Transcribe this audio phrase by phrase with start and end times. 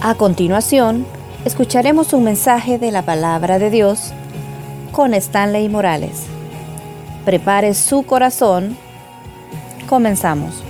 [0.00, 1.04] A continuación,
[1.44, 4.12] escucharemos un mensaje de la palabra de Dios
[4.92, 6.26] con Stanley Morales.
[7.24, 8.76] Prepare su corazón.
[9.88, 10.62] Comenzamos.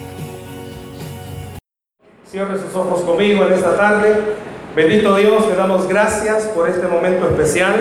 [2.31, 4.35] Cierre sus ojos conmigo en esta tarde.
[4.75, 7.75] Bendito Dios, le damos gracias por este momento especial.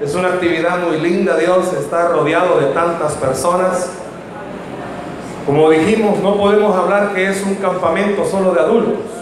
[0.00, 3.90] Es una actividad muy linda, Dios, está rodeado de tantas personas.
[5.44, 9.17] Como dijimos, no podemos hablar que es un campamento solo de adultos,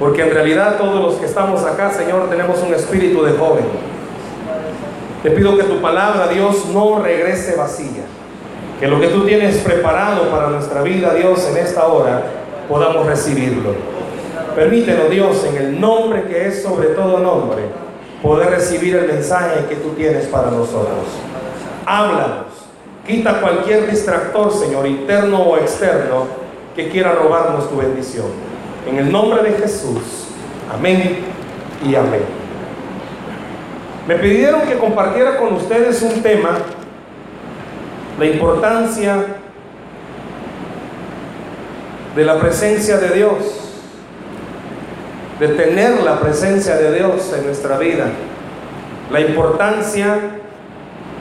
[0.00, 3.66] porque en realidad todos los que estamos acá, Señor, tenemos un espíritu de joven.
[5.22, 8.04] Te pido que tu palabra, Dios, no regrese vacía.
[8.80, 12.22] Que lo que tú tienes preparado para nuestra vida, Dios, en esta hora,
[12.66, 13.74] podamos recibirlo.
[14.56, 17.64] Permítenos, Dios, en el nombre que es sobre todo nombre,
[18.22, 21.04] poder recibir el mensaje que tú tienes para nosotros.
[21.84, 22.46] Háblanos.
[23.06, 26.26] Quita cualquier distractor, Señor, interno o externo,
[26.74, 28.49] que quiera robarnos tu bendición.
[28.88, 30.28] En el nombre de Jesús.
[30.72, 31.18] Amén
[31.86, 32.22] y amén.
[34.06, 36.58] Me pidieron que compartiera con ustedes un tema,
[38.18, 39.24] la importancia
[42.16, 43.34] de la presencia de Dios,
[45.38, 48.06] de tener la presencia de Dios en nuestra vida,
[49.12, 50.18] la importancia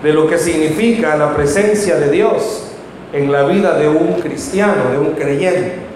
[0.01, 2.71] de lo que significa la presencia de Dios
[3.13, 5.88] en la vida de un cristiano, de un creyente.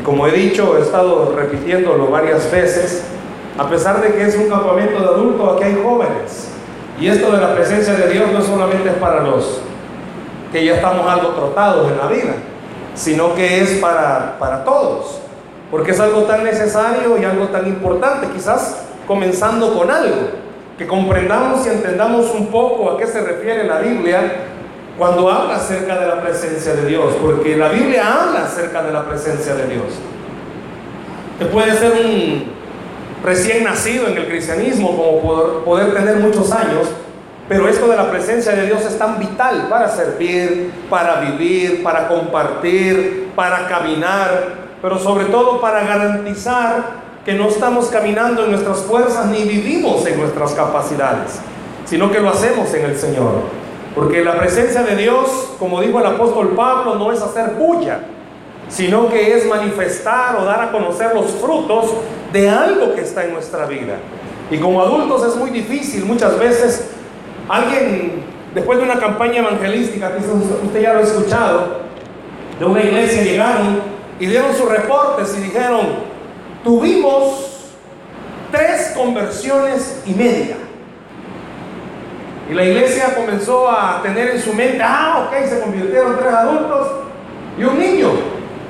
[0.00, 3.04] Y como he dicho, he estado repitiéndolo varias veces,
[3.58, 6.48] a pesar de que es un campamento de adultos, aquí hay jóvenes.
[6.98, 9.60] Y esto de la presencia de Dios no solamente es para los
[10.50, 12.32] que ya estamos algo trotados en la vida,
[12.94, 15.20] sino que es para, para todos,
[15.70, 20.30] porque es algo tan necesario y algo tan importante, quizás comenzando con algo,
[20.78, 24.20] que comprendamos y entendamos un poco a qué se refiere la Biblia
[25.00, 29.06] cuando habla acerca de la presencia de Dios, porque la Biblia habla acerca de la
[29.06, 29.94] presencia de Dios.
[31.38, 32.44] Te puede ser un
[33.24, 36.86] recién nacido en el cristianismo, como poder, poder tener muchos años,
[37.48, 42.06] pero esto de la presencia de Dios es tan vital para servir, para vivir, para
[42.06, 44.48] compartir, para caminar,
[44.82, 50.20] pero sobre todo para garantizar que no estamos caminando en nuestras fuerzas ni vivimos en
[50.20, 51.40] nuestras capacidades,
[51.86, 53.69] sino que lo hacemos en el Señor.
[54.00, 58.00] Porque la presencia de Dios, como dijo el apóstol Pablo, no es hacer bulla,
[58.68, 61.92] sino que es manifestar o dar a conocer los frutos
[62.32, 63.96] de algo que está en nuestra vida.
[64.50, 66.90] Y como adultos es muy difícil muchas veces
[67.50, 68.22] Alguien,
[68.54, 71.80] después de una campaña evangelística, que usted ya lo ha escuchado,
[72.60, 73.80] de una iglesia llegaron
[74.20, 75.80] y dieron sus reportes y dijeron,
[76.62, 77.72] tuvimos
[78.52, 80.58] tres conversiones y media.
[82.50, 86.88] Y la iglesia comenzó a tener en su mente, ah, ok, se convirtieron tres adultos
[87.56, 88.10] y un niño.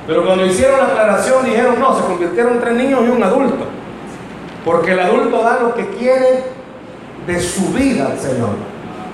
[0.05, 3.65] Pero cuando hicieron la aclaración dijeron, no, se convirtieron tres niños y un adulto.
[4.63, 6.43] Porque el adulto da lo que quiere
[7.25, 8.49] de su vida al Señor.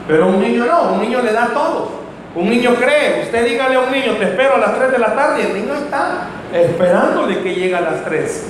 [0.05, 1.91] Pero un niño no, un niño le da todo.
[2.35, 5.15] Un niño cree, usted dígale a un niño, te espero a las 3 de la
[5.15, 8.47] tarde, y el niño está esperándole que llegue a las 3.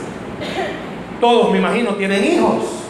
[1.22, 2.87] Todos, me imagino, tienen hijos.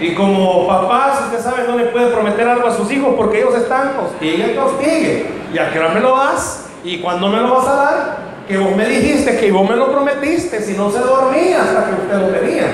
[0.00, 3.54] Y como papás, usted sabe, no le puede prometer algo a sus hijos porque ellos
[3.54, 5.26] están, hostigue, hostigue.
[5.52, 6.66] ¿Y a qué hora me lo das?
[6.82, 8.16] ¿Y cuándo me lo vas a dar?
[8.48, 11.92] Que vos me dijiste, que vos me lo prometiste, si no se dormía hasta que
[12.02, 12.64] usted lo tenía.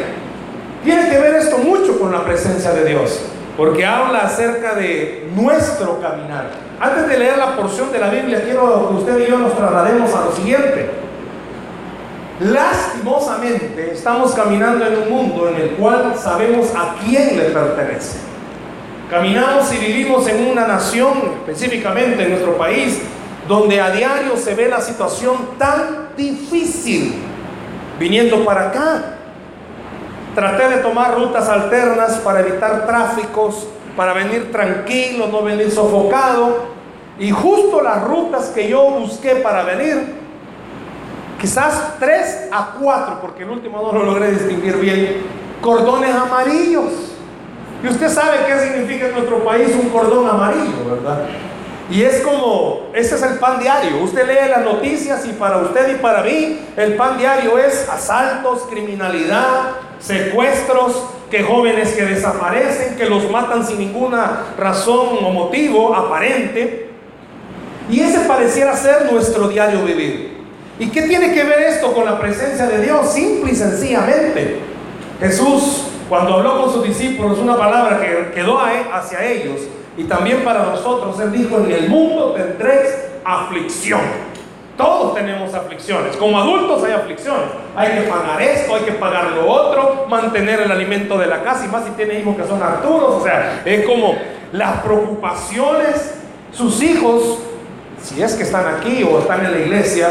[0.84, 3.20] Tiene que ver esto mucho con la presencia de Dios
[3.56, 6.50] porque habla acerca de nuestro caminar.
[6.78, 10.14] Antes de leer la porción de la Biblia, quiero que usted y yo nos traslademos
[10.14, 10.90] a lo siguiente.
[12.40, 18.18] Lastimosamente estamos caminando en un mundo en el cual sabemos a quién le pertenece.
[19.10, 23.00] Caminamos y vivimos en una nación, específicamente en nuestro país,
[23.48, 27.14] donde a diario se ve la situación tan difícil
[27.98, 29.04] viniendo para acá.
[30.34, 33.66] Traté de tomar rutas alternas para evitar tráficos,
[33.96, 36.76] para venir tranquilo, no venir sofocado.
[37.18, 40.25] Y justo las rutas que yo busqué para venir,
[41.40, 45.22] quizás tres a cuatro, porque el último no lo logré distinguir bien,
[45.60, 46.92] cordones amarillos.
[47.82, 51.26] Y usted sabe qué significa en nuestro país un cordón amarillo, ¿verdad?
[51.90, 54.02] Y es como, ese es el pan diario.
[54.02, 58.62] Usted lee las noticias y para usted y para mí el pan diario es asaltos,
[58.68, 66.90] criminalidad, secuestros, que jóvenes que desaparecen, que los matan sin ninguna razón o motivo aparente.
[67.88, 70.35] Y ese pareciera ser nuestro diario vivir.
[70.78, 73.10] ¿Y qué tiene que ver esto con la presencia de Dios?
[73.10, 74.60] Simple y sencillamente.
[75.18, 79.62] Jesús, cuando habló con sus discípulos, una palabra que quedó hacia ellos
[79.96, 82.94] y también para nosotros, Él dijo, en el mundo tendréis
[83.24, 84.00] aflicción.
[84.76, 86.14] Todos tenemos aflicciones.
[86.18, 87.46] Como adultos hay aflicciones.
[87.74, 91.64] Hay que pagar esto, hay que pagar lo otro, mantener el alimento de la casa
[91.64, 93.14] y más si tiene hijos que son Arturos.
[93.14, 94.18] O sea, es como
[94.52, 96.16] las preocupaciones.
[96.52, 97.38] Sus hijos,
[98.02, 100.08] si es que están aquí o están en la iglesia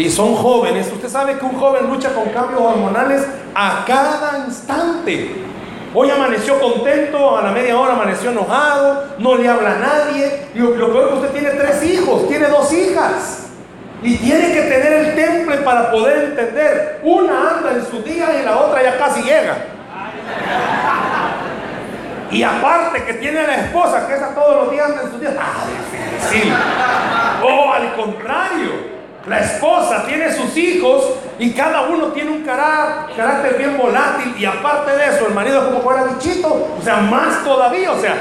[0.00, 3.22] y son jóvenes, usted sabe que un joven lucha con cambios hormonales
[3.54, 5.44] a cada instante.
[5.92, 10.46] Hoy amaneció contento, a la media hora amaneció enojado, no le habla a nadie.
[10.54, 13.48] Y lo, peor es que usted tiene tres hijos, tiene dos hijas.
[14.02, 17.00] Y tiene que tener el temple para poder entender.
[17.02, 19.66] Una anda en su día y la otra ya casi llega.
[22.30, 25.18] Y aparte que tiene a la esposa que esa todos los días anda en su
[25.18, 25.36] día.
[25.38, 25.66] ¡Ah,
[26.22, 26.54] difícil!
[27.42, 28.89] O al contrario.
[29.26, 31.04] La esposa tiene sus hijos
[31.38, 35.64] y cada uno tiene un carácter, bien volátil y aparte de eso el marido es
[35.64, 38.14] como fuera bichito, o sea, más todavía, o sea,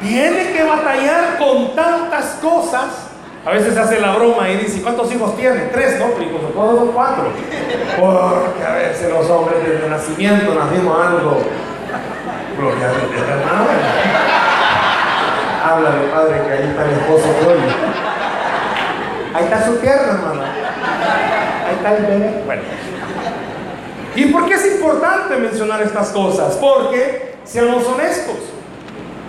[0.00, 3.10] tiene que batallar con tantas cosas
[3.44, 5.60] a veces se hace la broma y dice, ¿cuántos hijos tiene?
[5.72, 6.08] Tres, ¿no?
[6.08, 7.24] Pero todos son cuatro.
[7.98, 11.38] Porque a veces los hombres desde nacimiento nacimos algo.
[12.58, 13.10] Gloria a Dios.
[15.64, 17.89] Háblale, padre, que ahí está el esposo hoy.
[19.34, 20.42] Ahí está su tierra, hermano.
[20.42, 22.42] Ahí está el bebé.
[22.44, 22.62] Bueno.
[24.16, 26.54] ¿Y por qué es importante mencionar estas cosas?
[26.54, 28.36] Porque, seamos honestos,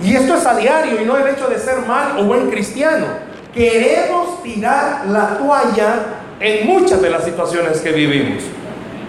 [0.01, 3.05] y esto es a diario y no el hecho de ser mal o buen cristiano
[3.53, 5.95] queremos tirar la toalla
[6.39, 8.43] en muchas de las situaciones que vivimos.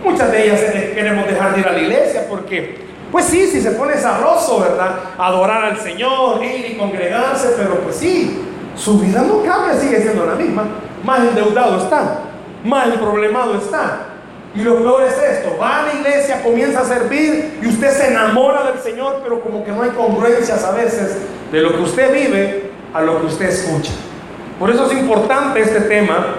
[0.04, 0.60] Muchas de ellas
[0.94, 2.76] queremos dejar de ir a la iglesia porque,
[3.10, 4.96] pues sí, si se pone sabroso, ¿verdad?
[5.16, 8.42] Adorar al Señor, ir y congregarse, pero pues sí,
[8.76, 10.64] su vida no cambia, sigue siendo la misma.
[11.04, 12.20] Más endeudado está,
[12.64, 14.06] más problemado está.
[14.54, 18.08] Y lo peor es esto, va a la iglesia, comienza a servir y usted se
[18.08, 21.16] enamora del Señor, pero como que no hay congruencias a veces
[21.50, 23.92] de lo que usted vive a lo que usted escucha.
[24.58, 26.36] Por eso es importante este tema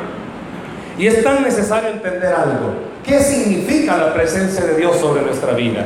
[0.98, 2.74] y es tan necesario entender algo.
[3.04, 5.86] ¿Qué significa la presencia de Dios sobre nuestra vida?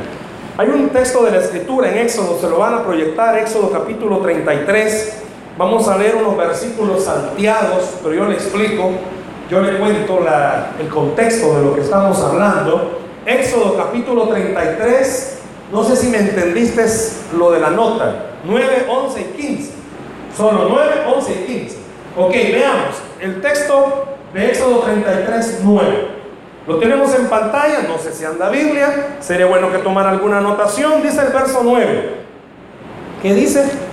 [0.58, 4.18] Hay un texto de la escritura en Éxodo, se lo van a proyectar, Éxodo capítulo
[4.18, 5.27] 33.
[5.58, 8.92] Vamos a leer unos versículos salteados, pero yo le explico,
[9.50, 10.20] yo le cuento
[10.78, 13.00] el contexto de lo que estamos hablando.
[13.26, 15.38] Éxodo capítulo 33,
[15.72, 16.86] no sé si me entendiste
[17.36, 19.72] lo de la nota, 9, 11 y 15.
[20.36, 21.76] Solo 9, 11 y 15.
[22.16, 22.94] Ok, veamos.
[23.20, 26.08] El texto de Éxodo 33, 9.
[26.68, 31.02] Lo tenemos en pantalla, no sé si anda Biblia, sería bueno que tomara alguna anotación.
[31.02, 32.14] Dice el verso 9,
[33.22, 33.87] que dice,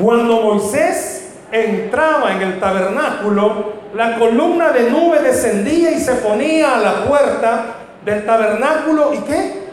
[0.00, 6.78] cuando Moisés entraba en el tabernáculo, la columna de nube descendía y se ponía a
[6.78, 7.64] la puerta
[8.04, 9.14] del tabernáculo.
[9.14, 9.68] ¿Y qué?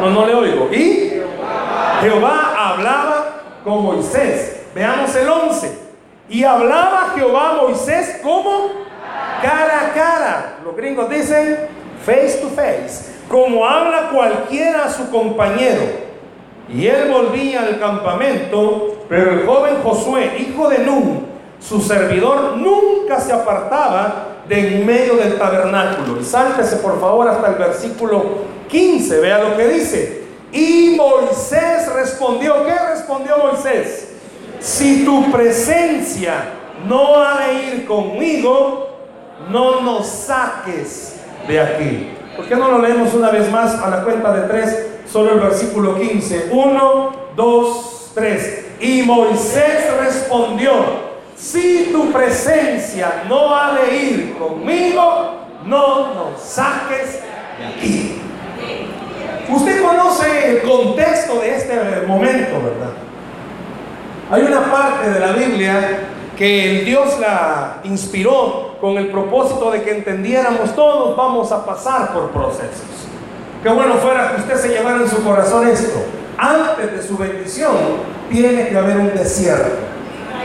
[0.00, 0.68] No, no le oigo.
[0.72, 1.20] ¿Y?
[2.00, 3.26] Jehová hablaba
[3.64, 4.62] con Moisés.
[4.74, 5.78] Veamos el 11.
[6.28, 8.70] Y hablaba Jehová a Moisés como
[9.42, 10.54] cara a cara.
[10.64, 11.68] Los gringos dicen
[12.04, 13.10] face to face.
[13.28, 16.09] Como habla cualquiera a su compañero.
[16.72, 21.26] Y él volvía al campamento, pero el joven Josué, hijo de Nun,
[21.58, 26.20] su servidor, nunca se apartaba de en medio del tabernáculo.
[26.20, 28.24] Y sáltese por favor hasta el versículo
[28.68, 30.22] 15, vea lo que dice.
[30.52, 34.10] Y Moisés respondió, ¿qué respondió Moisés?
[34.60, 36.34] si tu presencia
[36.86, 38.88] no ha de ir conmigo,
[39.50, 41.16] no nos saques
[41.48, 42.10] de aquí.
[42.36, 44.86] ¿Por qué no lo leemos una vez más a la cuenta de tres?
[45.12, 46.50] Solo el versículo 15.
[46.52, 48.66] Uno, dos, tres.
[48.80, 50.72] Y Moisés respondió,
[51.36, 55.32] si tu presencia no ha de ir conmigo,
[55.66, 57.20] no nos saques
[57.58, 58.20] de aquí.
[59.48, 62.92] Usted conoce el contexto de este momento, ¿verdad?
[64.30, 69.90] Hay una parte de la Biblia que Dios la inspiró con el propósito de que
[69.90, 73.09] entendiéramos todos vamos a pasar por procesos.
[73.62, 76.02] Qué bueno fuera que usted se llevara en su corazón esto.
[76.38, 77.76] Antes de su bendición
[78.30, 79.76] tiene que haber un desierto.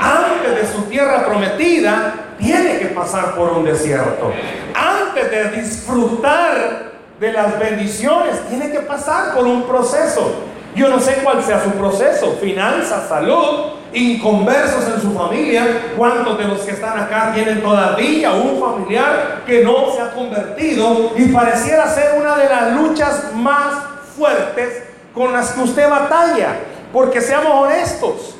[0.02, 4.34] Antes de su tierra prometida tiene que pasar por un desierto.
[4.76, 10.34] Antes de disfrutar de las bendiciones tiene que pasar por un proceso.
[10.76, 15.94] Yo no sé cuál sea su proceso, finanzas, salud, inconversos en su familia.
[15.98, 21.12] ¿Cuántos de los que están acá tienen todavía un familiar que no se ha convertido
[21.16, 23.74] y pareciera ser una de las luchas más
[24.18, 26.56] fuertes con las que usted batalla?
[26.92, 28.36] Porque seamos honestos,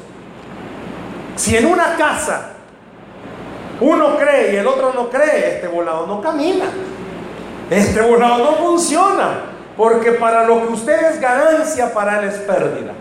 [1.36, 2.52] si en una casa
[3.82, 6.66] uno cree y el otro no cree, este volado no camina.
[7.70, 9.42] Este volado no funciona.
[9.76, 12.94] Porque para lo que usted es ganancia, para él es pérdida.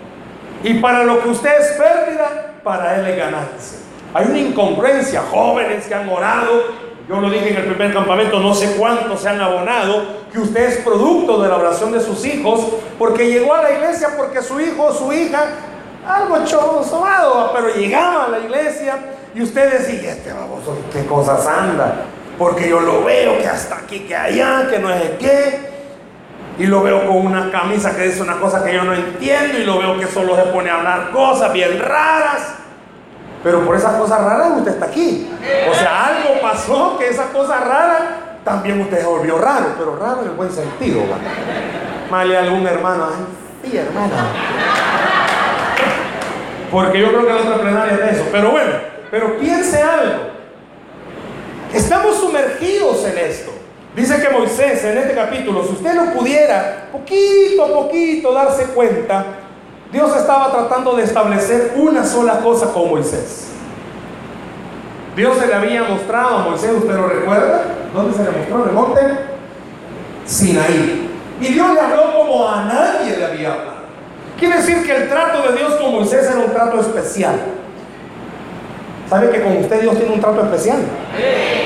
[0.65, 3.79] Y para lo que usted es pérdida, para él es ganancia.
[4.13, 5.23] Hay una incongruencia.
[5.31, 9.29] Jóvenes que han orado yo lo dije en el primer campamento, no sé cuántos se
[9.29, 12.61] han abonado, que usted es producto de la oración de sus hijos,
[12.99, 15.45] porque llegó a la iglesia porque su hijo o su hija,
[16.09, 18.97] algo sobado, pero llegaba a la iglesia
[19.35, 22.07] y usted decía, este baboso, qué cosas anda,
[22.39, 25.74] porque yo lo veo que hasta aquí, que allá, que no es qué.
[26.59, 29.65] Y lo veo con una camisa que dice una cosa que yo no entiendo y
[29.65, 32.55] lo veo que solo se pone a hablar cosas bien raras.
[33.43, 35.31] Pero por esas cosas raras usted está aquí.
[35.71, 40.23] O sea, algo pasó que esa cosa rara también usted se volvió raro, pero raro
[40.23, 41.03] en el buen sentido.
[42.11, 43.09] Male algún hermano,
[43.63, 44.13] sí, hermano.
[46.71, 48.25] Porque yo creo que la otra plenaria es de eso.
[48.31, 48.73] Pero bueno,
[49.11, 50.35] pero piense algo.
[51.73, 53.54] Estamos sumergidos en esto.
[53.97, 59.25] Dice que Moisés en este capítulo, si usted no pudiera poquito a poquito darse cuenta,
[59.93, 63.51] Dios estaba tratando de establecer una sola cosa con Moisés.
[65.15, 67.63] Dios se le había mostrado a Moisés, ¿usted lo recuerda?
[67.95, 68.63] ¿Dónde se le mostró?
[68.65, 69.01] ¿En el monte?
[70.27, 71.11] Sinaí.
[71.41, 73.75] Y Dios le habló como a nadie le había hablado.
[74.37, 77.37] Quiere decir que el trato de Dios con Moisés era un trato especial.
[79.09, 80.79] ¿Sabe que con usted Dios tiene un trato especial?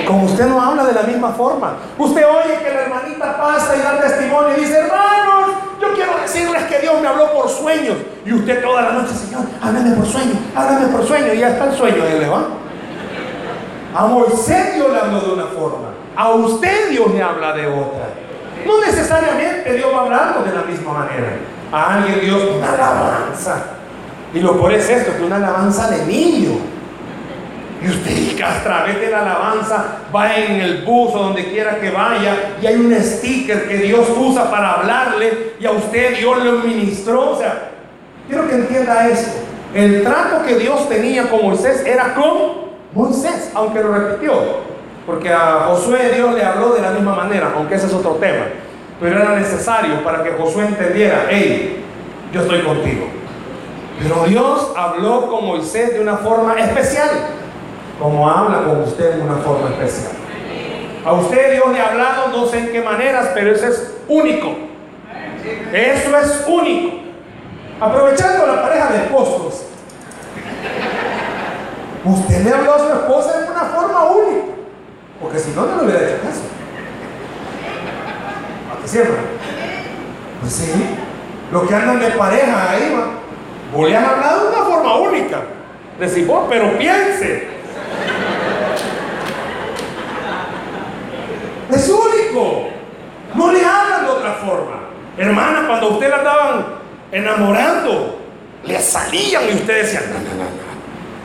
[0.06, 1.76] Con usted no habla de la misma forma.
[1.96, 6.64] Usted oye que la hermanita pasa y da testimonio y dice, hermanos, yo quiero decirles
[6.64, 7.96] que Dios me habló por sueños.
[8.26, 11.34] Y usted toda la noche, Señor, háblame por sueños, háblame por sueños.
[11.34, 12.44] Y ya está el sueño de le va.
[13.94, 15.88] A Moisés Dios le habló de una forma.
[16.16, 18.08] A usted Dios le habla de otra.
[18.66, 21.36] No necesariamente Dios va hablando de la misma manera.
[21.72, 23.62] A alguien Dios una alabanza.
[24.34, 26.77] Y lo por es esto, que una alabanza de niño.
[27.80, 31.90] Y usted a través de la alabanza va en el bus o donde quiera que
[31.90, 36.52] vaya y hay un sticker que Dios usa para hablarle y a usted Dios le
[36.52, 37.30] ministró.
[37.30, 37.70] O sea,
[38.26, 39.38] quiero que entienda esto.
[39.74, 44.32] El trato que Dios tenía con Moisés era con Moisés, aunque lo repitió.
[45.06, 48.46] Porque a Josué Dios le habló de la misma manera, aunque ese es otro tema.
[49.00, 51.84] Pero era necesario para que Josué entendiera, hey,
[52.32, 53.06] yo estoy contigo.
[54.02, 57.08] Pero Dios habló con Moisés de una forma especial
[57.98, 60.12] como habla con usted de una forma especial.
[61.04, 64.54] A usted Dios le ha hablado, no sé en qué maneras, pero eso es único.
[65.72, 66.96] Eso es único.
[67.80, 69.64] Aprovechando la pareja de esposos,
[72.04, 74.46] usted le habló a su esposa de una forma única,
[75.20, 76.40] porque si no, no le hubiera hecho caso.
[78.72, 79.16] ¿A qué cierra?
[80.40, 80.96] Pues sí,
[81.52, 83.76] lo que andan de pareja ahí, va.
[83.76, 85.38] Vos le has hablado de una forma única.
[86.00, 87.57] Decís vos, pero piense,
[91.70, 92.68] Es único.
[93.34, 94.80] No le hablan de otra forma.
[95.16, 96.66] Hermana, cuando usted la estaban
[97.12, 98.20] enamorando,
[98.64, 100.68] le salían y usted decía, no, no, no, no.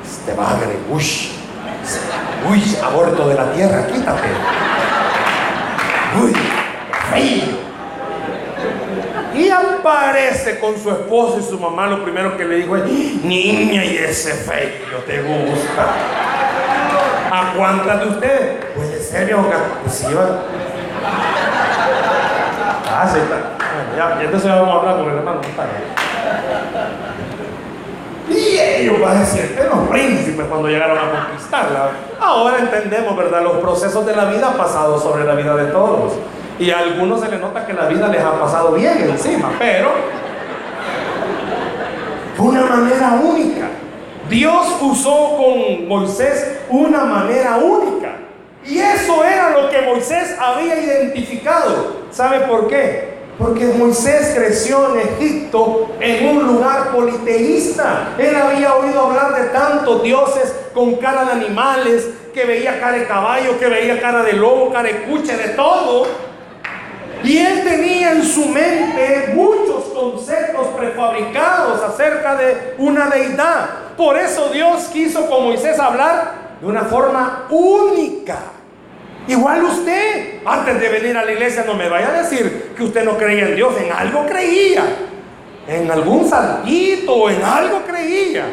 [0.03, 1.31] Este bagre, uy,
[2.49, 4.27] uy, aborto de la tierra, quítate.
[6.21, 6.33] Uy,
[7.11, 7.63] feo.
[9.35, 11.87] Y aparece con su esposo y su mamá.
[11.87, 12.83] Lo primero que le dijo es:
[13.23, 16.42] Niña, y ese feo te gusta.
[17.35, 18.65] ¿A cuántas de ustedes?
[18.75, 19.63] Puede ser, mi abogado.
[19.81, 20.43] Pues sí, va.
[22.91, 23.57] Ah, sí, está.
[23.97, 25.41] Ya, ya entonces vamos a hablar con el hermano.
[28.29, 31.89] Y ellos van a ser los príncipes cuando llegaron a conquistarla.
[32.21, 33.41] Ahora entendemos, ¿verdad?
[33.41, 36.13] Los procesos de la vida han pasado sobre la vida de todos.
[36.59, 39.89] Y a algunos se les nota que la vida les ha pasado bien encima, pero
[42.35, 43.69] de una manera única.
[44.29, 48.17] Dios usó con Moisés una manera única.
[48.65, 52.03] Y eso era lo que Moisés había identificado.
[52.11, 53.13] ¿Sabe por qué?
[53.37, 58.13] Porque Moisés creció en Egipto en un lugar politeísta.
[58.17, 63.05] Él había oído hablar de tantos dioses con cara de animales, que veía cara de
[63.05, 66.07] caballo, que veía cara de lobo, cara de cuche, de todo.
[67.23, 73.69] Y él tenía en su mente muchos conceptos prefabricados acerca de una deidad.
[73.97, 78.37] Por eso Dios quiso con Moisés hablar de una forma única.
[79.27, 83.03] Igual usted, antes de venir a la iglesia, no me vaya a decir que usted
[83.03, 84.83] no creía en Dios, en algo creía.
[85.67, 88.45] En algún saltito, en algo creía.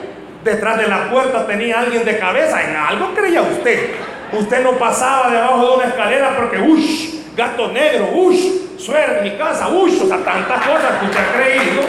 [0.43, 3.91] Detrás de la puerta tenía alguien de cabeza, en algo creía usted.
[4.33, 9.69] Usted no pasaba debajo de una escalera porque, uff, gato negro, ush, suerte mi casa,
[9.69, 11.83] ush, o sea, tantas cosas que usted ha creído.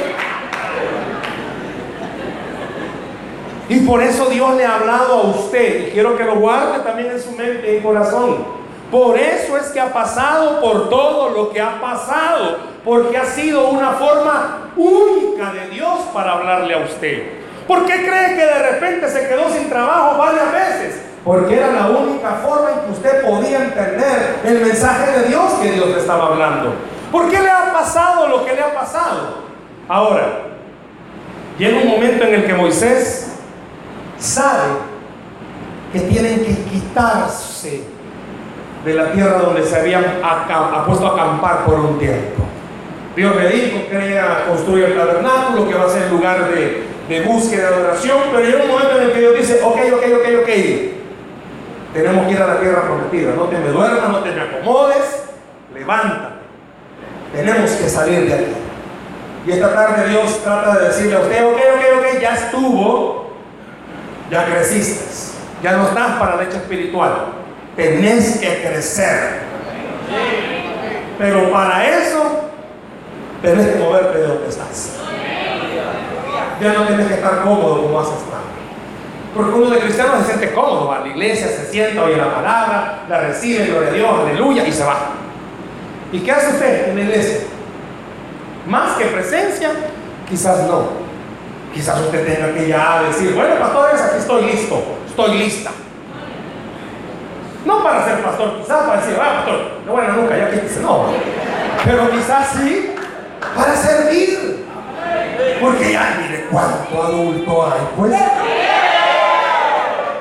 [3.71, 7.11] Y por eso Dios le ha hablado a usted, y quiero que lo guarde también
[7.11, 8.45] en su mente y corazón.
[8.91, 13.69] Por eso es que ha pasado por todo lo que ha pasado, porque ha sido
[13.69, 17.23] una forma única de Dios para hablarle a usted.
[17.65, 21.01] ¿Por qué cree que de repente se quedó sin trabajo varias veces?
[21.23, 25.71] Porque era la única forma en que usted podía entender el mensaje de Dios que
[25.71, 26.73] Dios le estaba hablando.
[27.09, 29.45] ¿Por qué le ha pasado lo que le ha pasado?
[29.87, 30.41] Ahora,
[31.57, 33.30] llega un momento en el que Moisés
[34.21, 34.69] sabe
[35.91, 37.83] que tienen que quitarse
[38.85, 40.03] de la tierra donde se habían
[40.85, 42.43] puesto a acampar por un tiempo.
[43.15, 47.21] Dios le dijo, crea, construye el tabernáculo, que va a ser el lugar de, de
[47.21, 50.27] búsqueda, de adoración, pero llega un momento en el que Dios dice, ok, ok, ok,
[50.41, 50.49] ok,
[51.93, 55.23] tenemos que ir a la tierra prometida, no te me duermas, no te acomodes,
[55.73, 56.35] levántate,
[57.35, 58.53] tenemos que salir de aquí.
[59.45, 63.30] Y esta tarde Dios trata de decirle a usted, ok, ok, ok, ya estuvo,
[64.31, 65.03] ya creciste,
[65.61, 67.33] ya no estás para la leche espiritual,
[67.75, 69.41] tenés que crecer.
[71.17, 72.49] Pero para eso
[73.41, 74.93] tenés que moverte de donde estás.
[76.61, 78.41] Ya no tienes que estar cómodo como has estado.
[79.35, 82.33] Porque uno de cristianos se siente cómodo, va a la iglesia, se sienta, oye la
[82.33, 85.11] palabra, la recibe, gloria a Dios, aleluya, y se va.
[86.11, 87.39] ¿Y qué hace usted en la iglesia?
[88.67, 89.71] Más que presencia,
[90.29, 91.10] quizás no.
[91.73, 95.71] Quizás usted tenga que ya decir, bueno, pastores, aquí estoy listo, estoy lista.
[97.65, 101.05] No para ser pastor, quizás para decir, ah, pastor, no bueno nunca, ya dice, no.
[101.85, 102.95] Pero quizás sí
[103.55, 104.65] para servir.
[105.61, 108.13] Porque ya mire cuánto adulto hay, pues.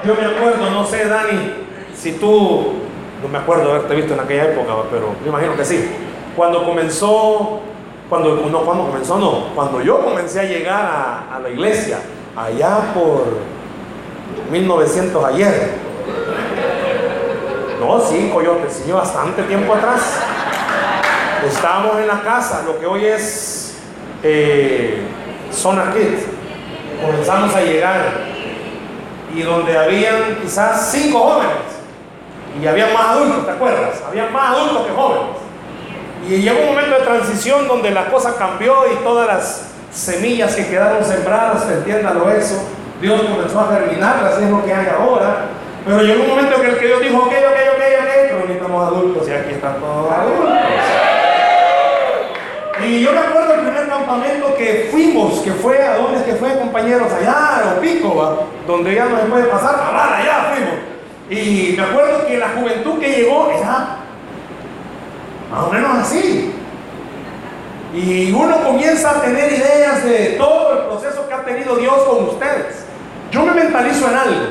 [0.05, 1.55] Yo me acuerdo, no sé, Dani,
[1.95, 2.75] si tú,
[3.23, 5.91] no me acuerdo haberte visto en aquella época, pero me imagino que sí.
[6.37, 7.61] Cuando comenzó,
[8.11, 12.01] cuando, cuando comenzó, no, cuando yo comencé a llegar a, a la iglesia,
[12.37, 13.39] allá por
[14.51, 15.71] 1900 ayer.
[17.79, 20.19] No, sí, coyote, sí, bastante tiempo atrás.
[21.47, 23.77] Estábamos en la casa, lo que hoy es
[24.25, 25.03] eh,
[25.53, 26.25] Zona Kids.
[27.01, 28.27] Comenzamos a llegar
[29.35, 31.81] y donde habían quizás cinco jóvenes
[32.61, 34.03] y había más adultos, ¿te acuerdas?
[34.07, 35.40] Había más adultos que jóvenes.
[36.29, 40.67] Y llegó un momento de transición donde la cosa cambió y todas las semillas que
[40.67, 42.63] quedaron sembradas, entiéndalo eso,
[43.01, 45.47] Dios comenzó a germinarlas, es lo que hay ahora.
[45.85, 48.87] Pero llegó un momento en el que Dios dijo, ok, ok, ok, ok, pero necesitamos
[48.87, 50.55] adultos y aquí están todos adultos.
[52.87, 56.59] Y yo me acuerdo el primer campamento que fuimos, que fue a donde que fue,
[56.59, 60.75] compañeros, allá a Pico, donde ya no se puede pasar, allá fuimos.
[61.31, 64.00] Y me acuerdo que la juventud que llegó era
[65.51, 66.55] más o menos así.
[67.93, 72.29] Y uno comienza a tener ideas de todo el proceso que ha tenido Dios con
[72.29, 72.85] ustedes.
[73.33, 74.47] Yo me mentalizo en algo.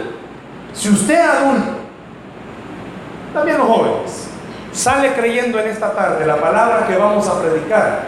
[0.74, 1.72] Si usted adulto,
[3.34, 4.28] también los jóvenes,
[4.72, 8.04] sale creyendo en esta tarde la palabra que vamos a predicar,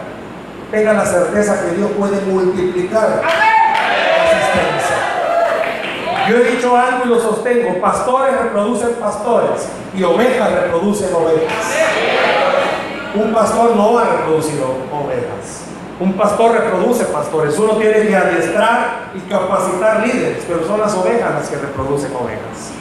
[0.70, 4.96] tenga la certeza que Dios puede multiplicar la asistencia.
[6.28, 11.52] Yo he dicho algo y lo sostengo, pastores reproducen pastores y ovejas reproducen ovejas.
[13.14, 15.64] Un pastor no va a reproducir ovejas.
[16.00, 17.58] Un pastor reproduce pastores.
[17.58, 22.72] Uno tiene que adiestrar y capacitar líderes, pero son las ovejas las que reproducen ovejas.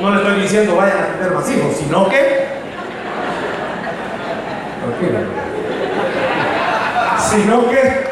[0.00, 2.64] No le estoy diciendo vayan a tener más sino que...
[4.84, 5.44] Tranquila
[7.34, 8.04] sino que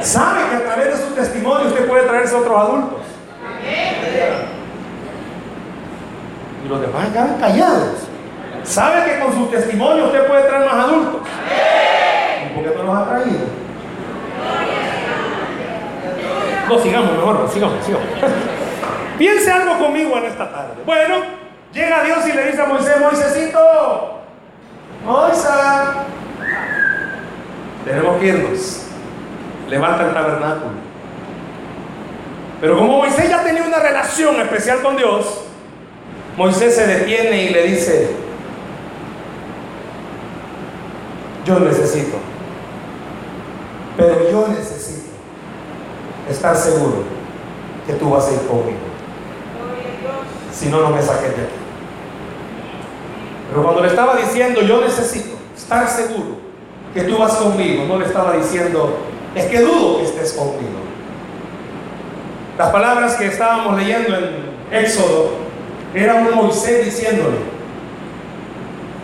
[0.00, 3.00] sabe que a través de su testimonio usted puede traerse a otros adultos.
[6.64, 8.13] Y los demás quedan callados.
[8.64, 11.20] Sabe que con su testimonio usted puede traer más adultos.
[12.44, 13.64] ¿Y por qué no los ha traído?
[16.68, 18.06] No, sigamos mejor, sigamos, sigamos.
[19.18, 20.82] Piense algo conmigo en esta tarde.
[20.86, 21.16] Bueno,
[21.72, 24.20] llega Dios y le dice a Moisés, Moisésito,
[25.04, 25.50] Moisés,
[27.84, 28.86] tenemos que irnos.
[29.68, 30.72] Levanta el tabernáculo.
[32.60, 35.44] Pero como Moisés ya tenía una relación especial con Dios,
[36.36, 38.23] Moisés se detiene y le dice,
[41.44, 42.16] yo necesito,
[43.96, 45.10] pero yo necesito
[46.30, 47.04] estar seguro
[47.86, 48.78] que tú vas a ir conmigo.
[50.52, 51.54] Si no, no me saques de aquí.
[53.50, 56.38] Pero cuando le estaba diciendo, yo necesito estar seguro
[56.94, 58.96] que tú vas conmigo, no le estaba diciendo,
[59.34, 60.80] es que dudo que estés conmigo.
[62.56, 65.32] Las palabras que estábamos leyendo en Éxodo
[65.92, 67.38] eran un Moisés diciéndole,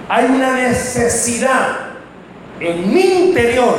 [0.09, 1.90] hay una necesidad
[2.61, 3.75] en mi interior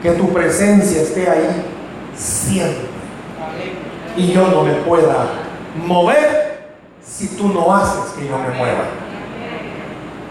[0.00, 1.64] que tu presencia esté ahí
[2.14, 2.88] siempre.
[4.16, 5.26] Y yo no me pueda
[5.84, 6.68] mover
[7.02, 8.84] si tú no haces que yo me mueva.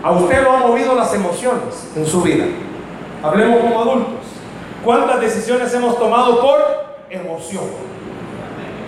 [0.03, 2.45] A usted lo han movido las emociones en su vida.
[3.21, 4.25] Hablemos como adultos.
[4.83, 6.59] ¿Cuántas decisiones hemos tomado por
[7.09, 7.63] emoción?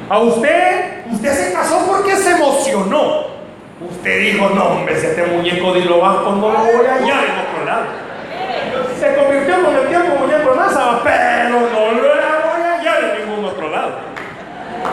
[0.10, 3.28] A usted, usted se casó porque se emocionó.
[3.90, 7.24] Usted dijo, no, hombre, si este muñeco de lo vasco no lo voy a hallar
[7.26, 8.09] en otro lado.
[9.00, 10.50] Se convirtió con el tiempo en muñeco
[11.04, 13.92] pero no lo voy a hallar en ningún otro lado.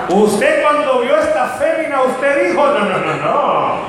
[0.08, 3.80] Usted cuando vio esta fémina, usted dijo, no, no, no, no.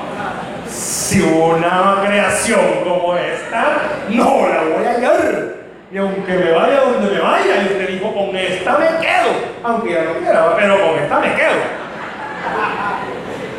[0.68, 3.78] Si una creación como esta,
[4.08, 5.54] no la voy a hallar.
[5.92, 9.30] Y aunque me vaya donde me vaya, y usted dijo, con esta me quedo.
[9.62, 11.78] Aunque ya no quiera, pero con esta me quedo.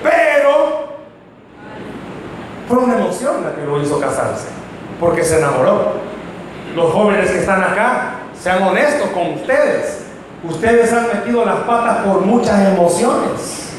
[0.03, 0.89] Pero
[2.67, 4.49] fue una emoción la que lo hizo casarse,
[4.99, 5.98] porque se enamoró.
[6.79, 8.11] Los jóvenes que están acá,
[8.41, 10.05] sean honestos con ustedes.
[10.45, 13.73] Ustedes han metido las patas por muchas emociones.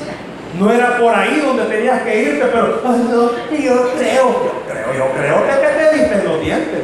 [0.58, 5.06] No era por ahí donde tenías que irte, pero no, yo creo, yo creo, yo
[5.16, 6.82] creo que te diste los dientes.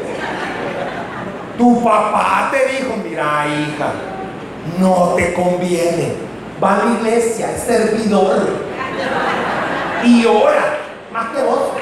[1.59, 3.93] Tu papá te dijo, mira hija,
[4.79, 6.15] no te conviene.
[6.65, 8.55] Va a la iglesia, es servidor.
[10.03, 10.79] Y ora,
[11.13, 11.73] más que vos.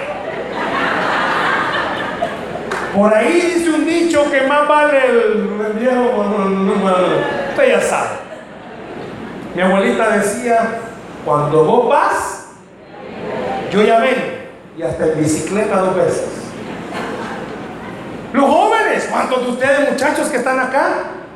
[2.94, 3.83] Por ahí dice un
[4.14, 6.24] dicho que más vale el, viejo,
[7.50, 8.10] usted ya sabe.
[9.54, 10.78] Mi abuelita decía,
[11.24, 12.46] cuando vos vas,
[13.72, 14.34] yo ya vengo.
[14.76, 16.28] Y hasta en bicicleta dos veces.
[18.32, 20.88] Los jóvenes, ¿cuántos de ustedes muchachos que están acá?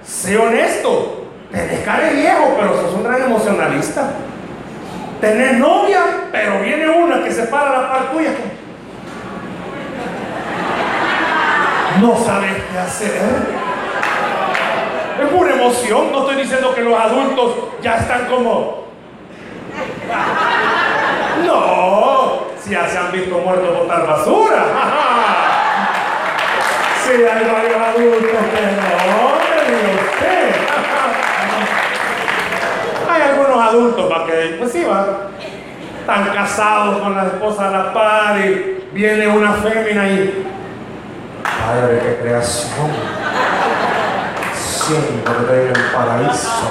[0.04, 1.26] Sé honesto.
[1.50, 4.10] Tenés cara viejo, pero sos un gran emocionalista.
[5.20, 8.30] Tenés novia, pero viene una que se para la par tuya.
[12.00, 13.22] No sabes qué hacer.
[15.20, 16.12] Es pura emoción.
[16.12, 18.84] No estoy diciendo que los adultos ya están como.
[21.44, 24.64] No, si ya se han visto muertos botar basura.
[27.04, 29.28] Sí, hay varios adultos que no,
[29.94, 30.50] usted.
[33.10, 35.06] Hay algunos adultos para que, pues sí, van.
[36.00, 40.57] Están casados con la esposa a la par y viene una fémina y.
[41.60, 42.90] Padre, qué creación.
[44.54, 46.68] Siento que en el paraíso.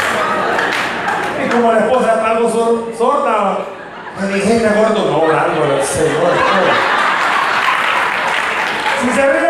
[1.46, 3.60] Y como la esposa está algo sorda,
[4.20, 6.32] me dije, gordo, no orando al Señor.
[9.02, 9.48] Si se ve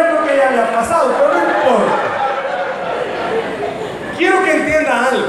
[0.59, 1.95] ha pasado, pero no importa.
[4.17, 5.27] Quiero que entienda algo.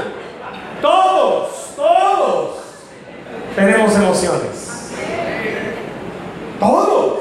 [0.81, 2.55] Todos, todos
[3.55, 4.91] tenemos emociones.
[6.59, 7.19] Todos.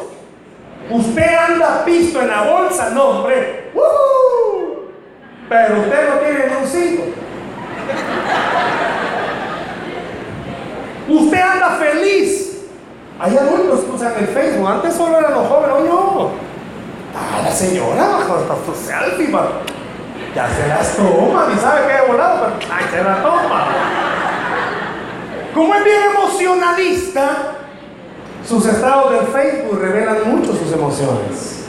[0.91, 3.71] Usted anda pisto en la bolsa, no, hombre.
[5.49, 7.03] Pero usted no tiene ni un cinco.
[11.09, 12.67] Usted anda feliz.
[13.21, 14.69] Hay adultos que usan el Facebook.
[14.69, 16.31] Antes solo eran los jóvenes, hoy no.
[17.17, 19.33] Ah, la señora con su selfie,
[20.35, 23.67] ya se las toma, ni sabe qué he volado, pero ay, se la toma.
[25.55, 27.48] Como es bien emocionalista,
[28.49, 31.67] sus estados del Facebook revelan mucho sus emociones.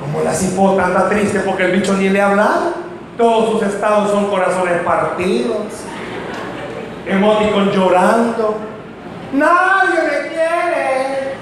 [0.00, 2.74] Como la cipota anda triste porque el bicho ni le habla,
[3.16, 5.56] todos sus estados son corazones partidos,
[7.04, 8.56] emoticon llorando.
[9.32, 11.34] Nadie me quiere.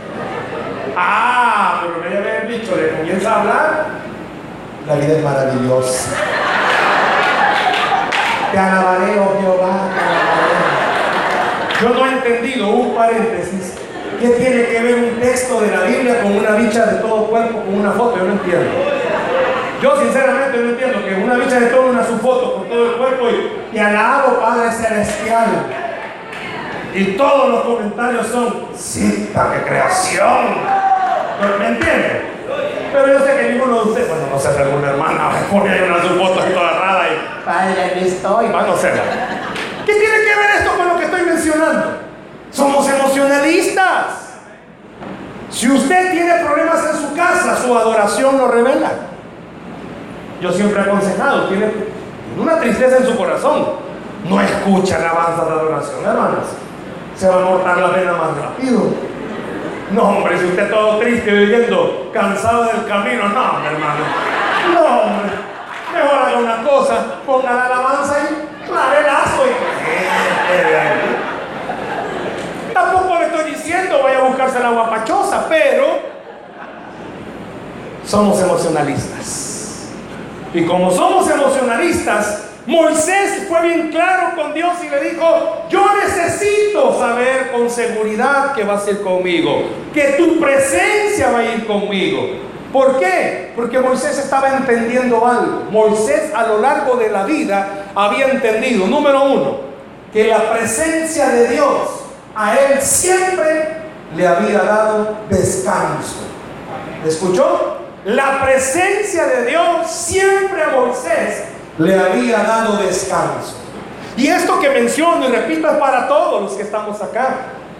[0.96, 3.86] Ah, pero que ya me habían dicho, le comienza a hablar,
[4.86, 6.10] la vida es maravillosa.
[8.50, 10.56] Te alabaré, oh Jehová, te alabaré.
[11.82, 13.85] Yo no he entendido un paréntesis.
[14.20, 17.60] ¿Qué tiene que ver un texto de la Biblia con una bicha de todo cuerpo,
[17.60, 18.16] con una foto?
[18.18, 18.70] Yo no entiendo.
[19.82, 22.92] Yo sinceramente no entiendo que una bicha de todo una su foto con todo el
[22.92, 25.46] cuerpo y te alabo Padre Celestial.
[26.94, 30.46] Y todos los comentarios son, cita, qué creación.
[31.58, 32.22] ¿Me entiende?
[32.90, 35.82] Pero yo sé que ninguno de ustedes, bueno, no sé si alguna hermana pone ahí
[35.82, 38.94] una su foto toda rara y, padre, aquí estoy, van a ser.
[39.84, 41.95] ¿Qué tiene que ver esto con lo que estoy mencionando?
[42.56, 44.38] Somos emocionalistas.
[45.50, 48.92] Si usted tiene problemas en su casa, su adoración lo revela.
[50.40, 51.70] Yo siempre he aconsejado, tiene
[52.40, 53.66] una tristeza en su corazón.
[54.26, 56.46] No escucha alabanza de adoración, hermanos.
[57.14, 58.84] Se va a mortar la pena más rápido.
[59.90, 64.04] No, hombre, si usted todo triste viviendo, cansado del camino, no, hermano.
[64.72, 65.30] No, hombre.
[65.92, 71.15] Mejor haga una cosa, ponga la alabanza y lazo y.
[73.66, 75.98] Diciendo vaya a buscarse la guapachosa, pero
[78.04, 79.88] somos emocionalistas.
[80.54, 86.96] Y como somos emocionalistas, Moisés fue bien claro con Dios y le dijo, yo necesito
[86.96, 92.20] saber con seguridad que vas a ir conmigo, que tu presencia va a ir conmigo.
[92.72, 93.50] ¿Por qué?
[93.56, 95.64] Porque Moisés estaba entendiendo algo.
[95.72, 99.56] Moisés a lo largo de la vida había entendido, número uno,
[100.12, 102.05] que la presencia de Dios
[102.36, 103.78] a él siempre
[104.14, 106.26] le había dado descanso.
[107.04, 107.78] ¿Escuchó?
[108.04, 111.44] La presencia de Dios siempre a Moisés
[111.78, 113.56] le había dado descanso.
[114.16, 117.36] Y esto que menciono y repito es para todos los que estamos acá.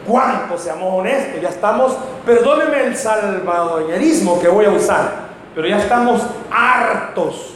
[0.07, 1.41] ¿Cuánto seamos honestos?
[1.41, 7.55] Ya estamos, perdóneme el salvadoreñerismo que voy a usar, pero ya estamos hartos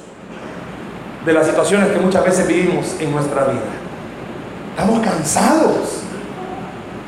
[1.24, 3.60] de las situaciones que muchas veces vivimos en nuestra vida.
[4.76, 5.99] Estamos cansados.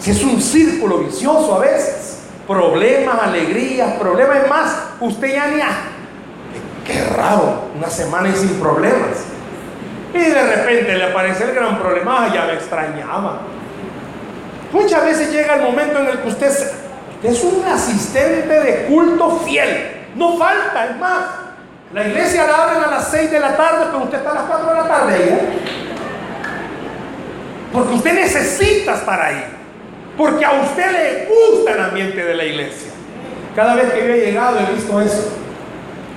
[0.02, 5.68] Si es un círculo vicioso a veces, problemas, alegrías, problemas más, usted ya ni a...
[6.84, 9.22] Qué raro, una semana y sin problemas.
[10.12, 13.42] Y de repente le aparece el gran problema, ya me extrañaba.
[14.72, 16.52] Muchas veces llega el momento en el que usted
[17.22, 20.08] es un asistente de culto fiel.
[20.16, 21.26] No falta, es más.
[21.94, 24.44] La iglesia la abren a las 6 de la tarde, pero usted está a las
[24.46, 25.28] 4 de la tarde ahí.
[25.28, 25.58] ¿eh?
[27.72, 29.61] Porque usted necesita estar ahí.
[30.16, 32.92] Porque a usted le gusta el ambiente de la iglesia.
[33.56, 35.38] Cada vez que yo he llegado he visto eso.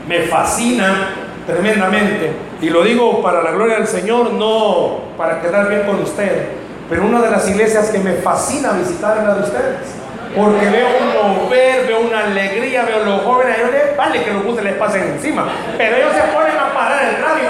[0.07, 1.09] Me fascina
[1.45, 2.31] tremendamente.
[2.61, 6.49] Y lo digo para la gloria del Señor, no para quedar bien con usted.
[6.89, 10.05] Pero una de las iglesias que me fascina visitar es la de ustedes.
[10.35, 13.57] Porque veo un mover, veo una alegría, veo los jóvenes.
[13.71, 15.47] Les, vale que los buses les pasen encima.
[15.77, 17.49] Pero ellos se ponen a parar el radio.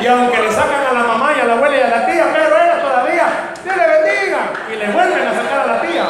[0.00, 2.26] Y aunque le sacan a la mamá y a la abuela y a la tía,
[2.32, 4.38] pero ellos todavía, Dios le bendiga.
[4.78, 6.04] Le vuelven a sacar a la tía.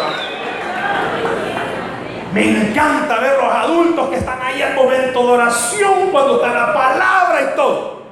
[2.32, 6.74] Me encanta ver los adultos que están ahí al momento de oración, cuando está la
[6.74, 8.02] palabra y todo.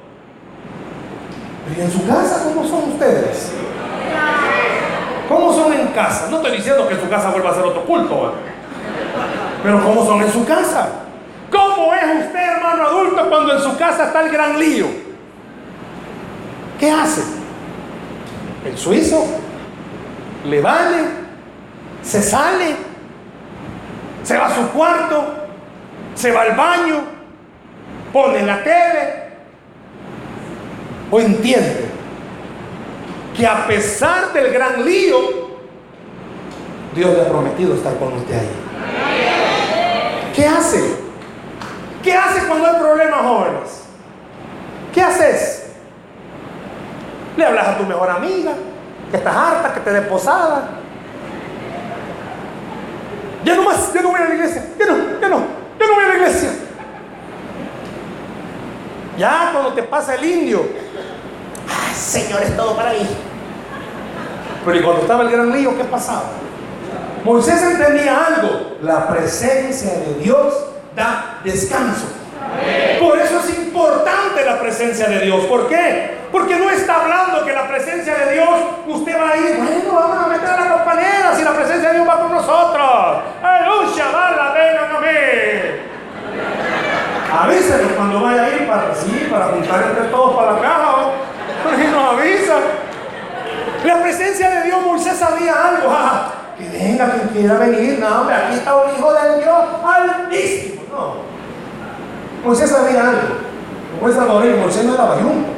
[1.75, 3.51] ¿Y en su casa cómo son ustedes?
[5.27, 6.27] ¿Cómo son en casa?
[6.29, 8.33] No estoy diciendo que en su casa vuelva a ser otro culto,
[9.61, 10.89] pero ¿cómo son en su casa?
[11.51, 14.85] ¿Cómo es usted, hermano adulto, cuando en su casa está el gran lío?
[16.79, 17.23] ¿Qué hace?
[18.65, 19.25] El suizo
[20.47, 21.03] le vale,
[22.01, 22.75] se sale,
[24.23, 25.33] se va a su cuarto,
[26.13, 27.03] se va al baño,
[28.13, 29.25] pone la tele,
[31.11, 31.85] o entiende
[33.35, 35.17] que a pesar del gran lío,
[36.95, 38.49] Dios le ha prometido estar con usted ahí.
[40.33, 40.95] ¿Qué hace?
[42.01, 43.83] ¿Qué hace cuando hay problemas, jóvenes?
[44.93, 45.65] ¿Qué haces?
[47.35, 48.53] Le hablas a tu mejor amiga,
[49.11, 50.69] que estás harta, que te des posada,
[53.45, 54.65] ya no más, ya no voy a la iglesia.
[54.79, 55.39] Ya no, ya no,
[55.79, 56.49] ya no voy a la iglesia.
[59.17, 60.65] Ya cuando te pasa el indio,
[61.67, 63.07] Ay, Señor, es todo para mí.
[64.65, 66.23] Pero y cuando estaba el gran lío, ¿qué pasaba?
[67.23, 68.77] Moisés entendía algo.
[68.81, 70.53] La presencia de Dios
[70.95, 72.05] da descanso.
[72.99, 75.45] Por eso es importante la presencia de Dios.
[75.45, 76.14] ¿Por qué?
[76.31, 78.49] Porque no está hablando que la presencia de Dios,
[78.87, 81.95] usted va a ir, bueno, vamos a meter a la compañera si la presencia de
[81.95, 83.23] Dios va con nosotros.
[83.41, 85.85] Aleluya, la vengan a mí.
[87.37, 90.95] Avísenos cuando vaya a ir para, sí, para juntar entre todos para la caja.
[91.73, 92.55] Y nos avisa.
[93.83, 95.89] La presencia de Dios, Moisés sabía algo.
[95.91, 97.99] Ah, que venga quien quiera venir.
[97.99, 100.81] No, hombre, aquí está un hijo del Dios altísimo.
[100.91, 101.15] No.
[102.45, 103.21] Moisés sabía algo.
[103.95, 105.54] Como es salvadoreño, Moisés no era bayún.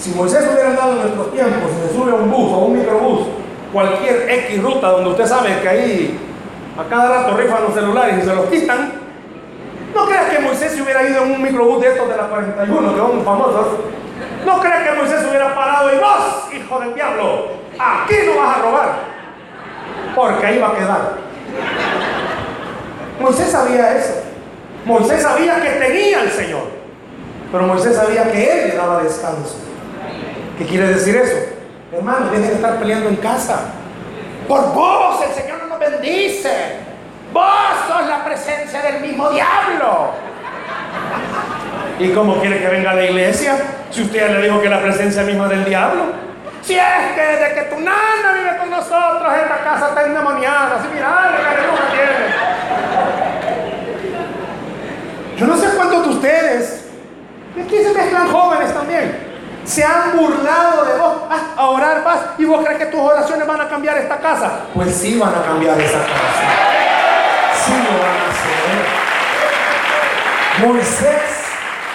[0.00, 3.26] Si Moisés hubiera andado en nuestros tiempos, se sube a un bus o un microbús,
[3.70, 6.18] cualquier X ruta donde usted sabe que ahí
[6.78, 8.92] a cada rato rifan los celulares y se los quitan,
[9.94, 12.92] no creas que Moisés se hubiera ido en un microbús de estos de la 41,
[12.92, 13.66] que son famosos.
[14.46, 18.62] No creas que Moisés hubiera parado y vos, hijo del diablo, aquí no vas a
[18.62, 18.88] robar,
[20.16, 21.12] porque ahí va a quedar.
[23.20, 24.14] Moisés sabía eso.
[24.86, 26.62] Moisés sabía que tenía al Señor,
[27.52, 29.69] pero Moisés sabía que Él le daba descanso.
[30.60, 31.36] ¿Qué quiere decir eso?
[31.90, 33.60] Hermano, dejen de estar peleando en casa.
[34.46, 36.50] Por vos el Señor no nos bendice.
[37.32, 37.46] Vos
[37.88, 40.10] sos la presencia del mismo diablo.
[41.98, 43.56] ¿Y cómo quiere que venga a la iglesia?
[43.90, 46.02] Si usted le dijo que la presencia misma del diablo.
[46.60, 50.76] Si es que desde que tu nana vive con nosotros, esta casa está endemoniada.
[50.76, 52.12] Así mira, que tiene.
[55.38, 56.84] Yo no sé cuántos de ustedes,
[57.58, 59.29] aquí se mezclan jóvenes también,
[59.70, 61.14] se han burlado de vos
[61.56, 64.62] a orar, vas y vos crees que tus oraciones van a cambiar esta casa.
[64.74, 66.42] Pues sí van a cambiar esa casa.
[67.64, 68.50] Sí lo van a hacer.
[70.66, 71.22] Moisés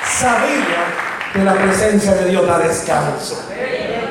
[0.06, 0.86] sabía
[1.34, 3.44] que la presencia de Dios da descanso.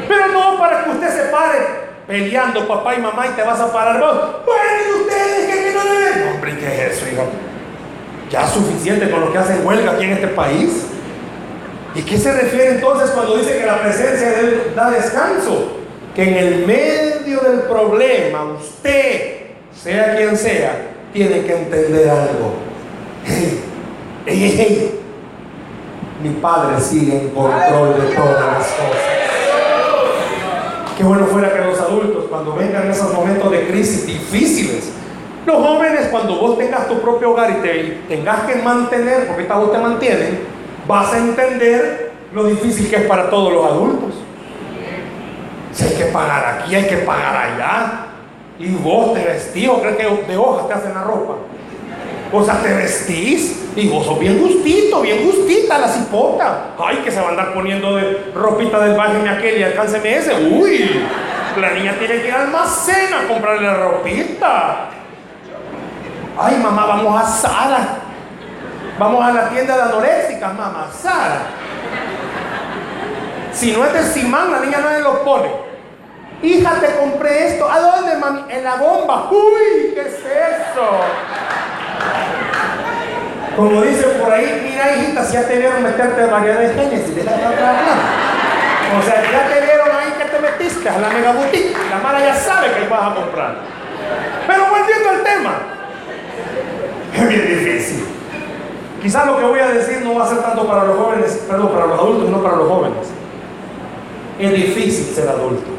[0.09, 3.73] Pero no para que usted se pare peleando papá y mamá y te vas a
[3.73, 4.45] parar vos.
[4.45, 6.35] Bueno, ustedes que no deben.
[6.35, 7.27] Hombre, ¿qué es eso, hijo?
[8.29, 10.85] Ya es suficiente con lo que hacen huelga aquí en este país.
[11.95, 15.79] ¿Y qué se refiere entonces cuando dice que la presencia de Dios da descanso?
[16.15, 22.55] Que en el medio del problema, usted, sea quien sea, tiene que entender algo.
[26.23, 29.15] Mi Padre sigue en control de todas las cosas.
[30.97, 34.91] Qué bueno fuera que los adultos, cuando vengan esos momentos de crisis difíciles,
[35.45, 39.57] los jóvenes, cuando vos tengas tu propio hogar y te tengas que mantener, porque esta
[39.57, 40.54] vos te mantienen,
[40.87, 44.15] vas a entender lo difícil que es para todos los adultos.
[45.73, 48.07] Si hay que pagar aquí, hay que pagar allá.
[48.59, 51.35] Y vos te vestís, o crees que de hojas te hacen la ropa.
[52.33, 56.75] O sea, te vestís y vos sos bien gustito, bien gustita la cipota.
[56.79, 60.35] Ay, que se va a andar poniendo de ropita del baño aquel y alcánceme ese.
[60.35, 61.05] Uy,
[61.61, 64.89] la niña tiene que ir al almacén a comprarle la ropita.
[66.39, 68.04] Ay, mamá, vamos a Sara.
[68.99, 71.47] Vamos a la tienda de anoréxicas, mamá, Sara.
[73.53, 75.51] Si no es de Simán, la niña no le lo pone.
[76.43, 77.71] Hija, te compré esto.
[77.71, 78.45] ¿A dónde, mami?
[78.49, 79.29] En la bomba.
[79.31, 80.87] Uy, ¿qué es eso?
[83.57, 89.03] Como dicen por ahí, mira hijita, si ya te vieron meterte variedad de Génesis, O
[89.03, 91.77] sea, ya te vieron ahí que te metiste a la mega boutique.
[91.91, 93.57] La mala ya sabe que vas a comprar.
[94.47, 95.53] Pero volviendo al tema,
[97.15, 98.14] es bien difícil.
[99.05, 101.69] Quizás lo que voy a decir no va a ser tanto para los jóvenes, perdón,
[101.69, 103.07] para los adultos, no para los jóvenes.
[104.41, 105.71] Es difícil ser adulto.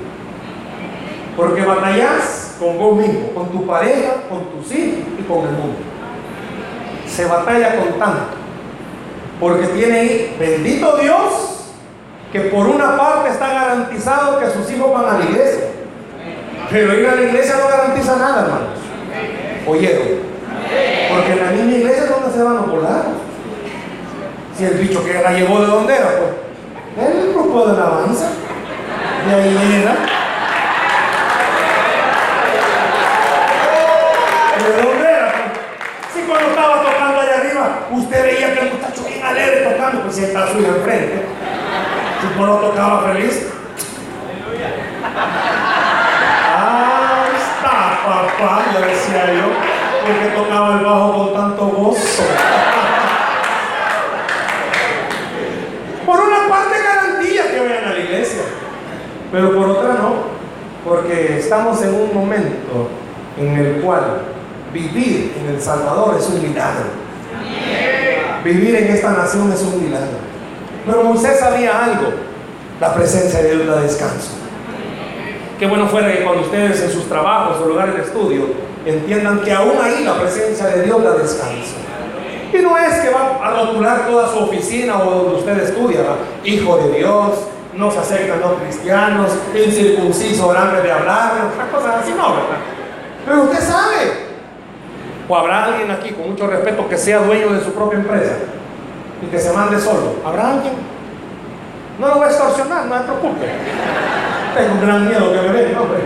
[1.35, 5.95] Porque batallas con vos mismo, con tu pareja, con tus hijos y con el mundo
[7.15, 8.35] se batalla con tanto.
[9.39, 11.71] Porque tiene bendito Dios,
[12.31, 15.65] que por una parte está garantizado que sus hijos van a la iglesia.
[16.69, 18.79] Pero ir a la iglesia no garantiza nada, hermanos.
[19.67, 20.35] ¿Oyeron?
[21.10, 23.04] Porque en la misma iglesia es donde se van a volar.
[24.58, 28.30] Si el bicho que la llevó de donde era, pues, el grupo de alabanza.
[29.28, 29.95] De ahí era.
[34.58, 35.34] ¿De dónde era?
[36.13, 36.86] Si cuando estaba
[37.91, 41.25] usted veía que el muchacho bien alegre tocando, pues si está su hija enfrente.
[42.21, 43.47] Si no lo tocaba feliz.
[46.58, 47.71] Ah, está
[48.06, 49.47] papá, le decía yo,
[50.06, 52.24] porque tocaba el bajo con tanto gozo.
[56.06, 58.44] Por una parte garantía que vayan a la iglesia,
[59.32, 60.13] pero por otra no,
[60.86, 62.89] porque estamos en un momento
[63.38, 64.22] en el cual
[64.72, 66.86] vivir en El Salvador es un milagro.
[68.44, 70.20] Vivir en esta nación es un milagro.
[70.86, 72.13] Pero Moisés sabía algo.
[72.80, 74.32] La presencia de Dios da descanso.
[75.58, 79.52] Qué bueno fuera que cuando ustedes en sus trabajos o lugares de estudio entiendan que
[79.52, 81.76] aún ahí la presencia de Dios da descanso.
[82.54, 86.00] Y no es que va a rotular toda su oficina o donde usted estudia,
[86.43, 87.34] hijo de Dios,
[87.74, 91.32] no se acercan los cristianos, incircunciso, grande de hablar,
[91.71, 92.62] cosas así, no, ¿verdad?
[93.26, 94.26] Pero usted sabe
[95.28, 98.36] ¿O habrá alguien aquí con mucho respeto que sea dueño de su propia empresa
[99.21, 100.17] y que se mande solo?
[100.24, 100.74] ¿Habrá alguien?
[102.00, 103.45] No lo voy a extorsionar, no se preocupe.
[104.56, 106.00] Tengo un gran miedo que me venga, hombre.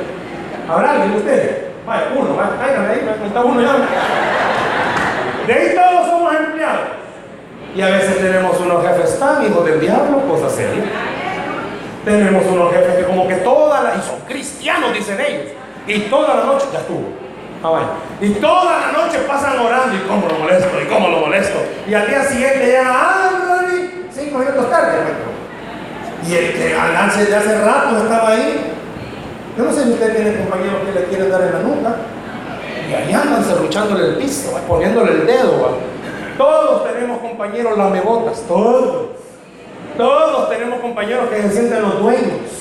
[0.69, 1.68] ¿Habrá alguien usted?
[2.15, 3.73] Uno, vaya, cáigame ahí, está uno ya.
[5.47, 6.81] De ahí todos somos empleados.
[7.75, 10.85] Y a veces tenemos unos jefes tan hijos del diablo, cosas serias.
[12.05, 13.95] Tenemos unos jefes que como que toda la...
[13.95, 15.51] y son cristianos, dicen ellos.
[15.87, 17.09] Y toda la noche ya estuvo.
[17.63, 17.81] Ah,
[18.21, 21.59] y toda la noche pasan orando y cómo lo molesto, y cómo lo molesto.
[21.87, 23.61] Y al día siguiente ya, ah,
[24.11, 24.97] cinco minutos tarde.
[26.27, 28.78] Y el que al de hace rato estaba ahí.
[29.57, 31.95] Yo no sé si usted tiene compañeros que le quieren dar en la nuca.
[32.89, 35.77] Y ahí andan cerruchándole el piso, poniéndole el dedo.
[36.37, 39.09] Todos tenemos compañeros lamebotas, todos.
[39.97, 42.59] Todos tenemos compañeros que se sienten los dueños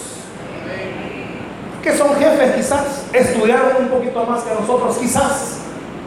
[1.83, 5.59] que son jefes quizás, estudiaron un poquito más que nosotros quizás,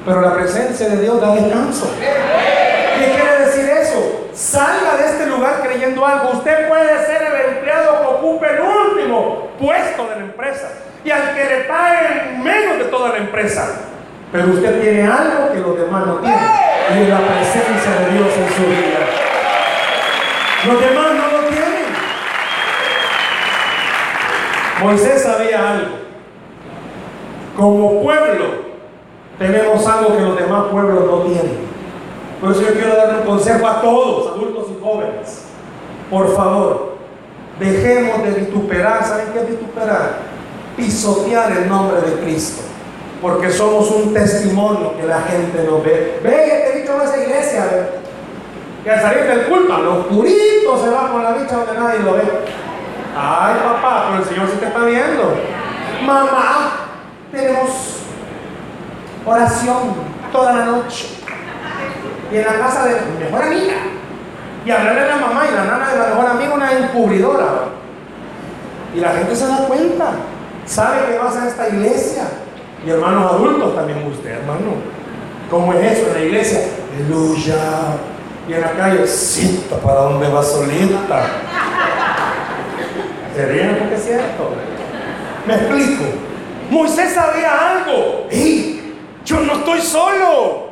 [0.06, 1.90] pero la presencia de Dios da descanso.
[2.00, 4.28] ¿Qué quiere decir eso?
[4.34, 6.32] Salga de este lugar creyendo algo.
[6.34, 10.70] Usted puede ser el empleado que ocupe el último puesto de la empresa
[11.06, 13.68] y al que le paguen menos de toda la empresa.
[14.32, 16.40] Pero usted tiene algo que los demás no tienen
[16.96, 19.00] y es la presencia de Dios en su vida.
[20.66, 21.86] Los demás no lo tienen.
[24.82, 26.02] Moisés sabía algo.
[27.58, 28.46] Como pueblo
[29.38, 31.72] tenemos algo que los demás pueblos no tienen.
[32.40, 35.46] Por eso yo quiero darle un consejo a todos, adultos y jóvenes.
[36.10, 36.91] Por favor,
[37.62, 39.04] dejemos de vituperar.
[39.06, 40.18] ¿Saben qué es vituperar?
[40.76, 42.64] Pisotear el nombre de Cristo.
[43.22, 46.20] Porque somos un testimonio que la gente nos ve.
[46.24, 47.66] Ve, te he dicho a esa iglesia.
[48.84, 52.14] Y al salir del culto, los puritos se va con la bicha donde nadie lo
[52.14, 52.24] ve.
[53.16, 55.36] Ay, papá, pero el Señor sí te está viendo.
[56.04, 56.72] Mamá,
[57.32, 58.00] tenemos
[59.24, 59.78] oración
[60.32, 61.10] toda la noche.
[62.32, 64.01] Y en la casa de mi mejor amiga.
[64.66, 67.46] Y hablarle a la mamá y la nana de la mejor amiga, una encubridora.
[68.96, 70.12] Y la gente se da cuenta.
[70.66, 72.24] Sabe que vas a esta iglesia.
[72.86, 74.74] Y hermanos adultos también usted, hermano.
[75.50, 76.60] ¿Cómo es eso en la iglesia?
[76.96, 77.56] Aleluya.
[78.48, 80.98] Y en la calle, cita, ¿para dónde va solita?
[83.36, 84.52] ¿Se ríen porque es cierto?
[85.48, 86.04] Me explico.
[86.70, 88.28] Moisés sabía algo.
[88.30, 88.98] ¡Ey!
[89.26, 90.72] Yo no estoy solo.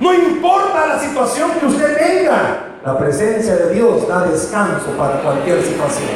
[0.00, 2.67] No importa la situación que usted tenga.
[2.84, 6.10] La presencia de Dios da descanso para cualquier situación.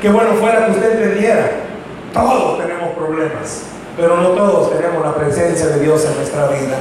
[0.00, 1.50] Qué bueno fuera que usted entendiera.
[2.14, 3.64] Todos tenemos problemas,
[3.94, 6.78] pero no todos tenemos la presencia de Dios en nuestra vida.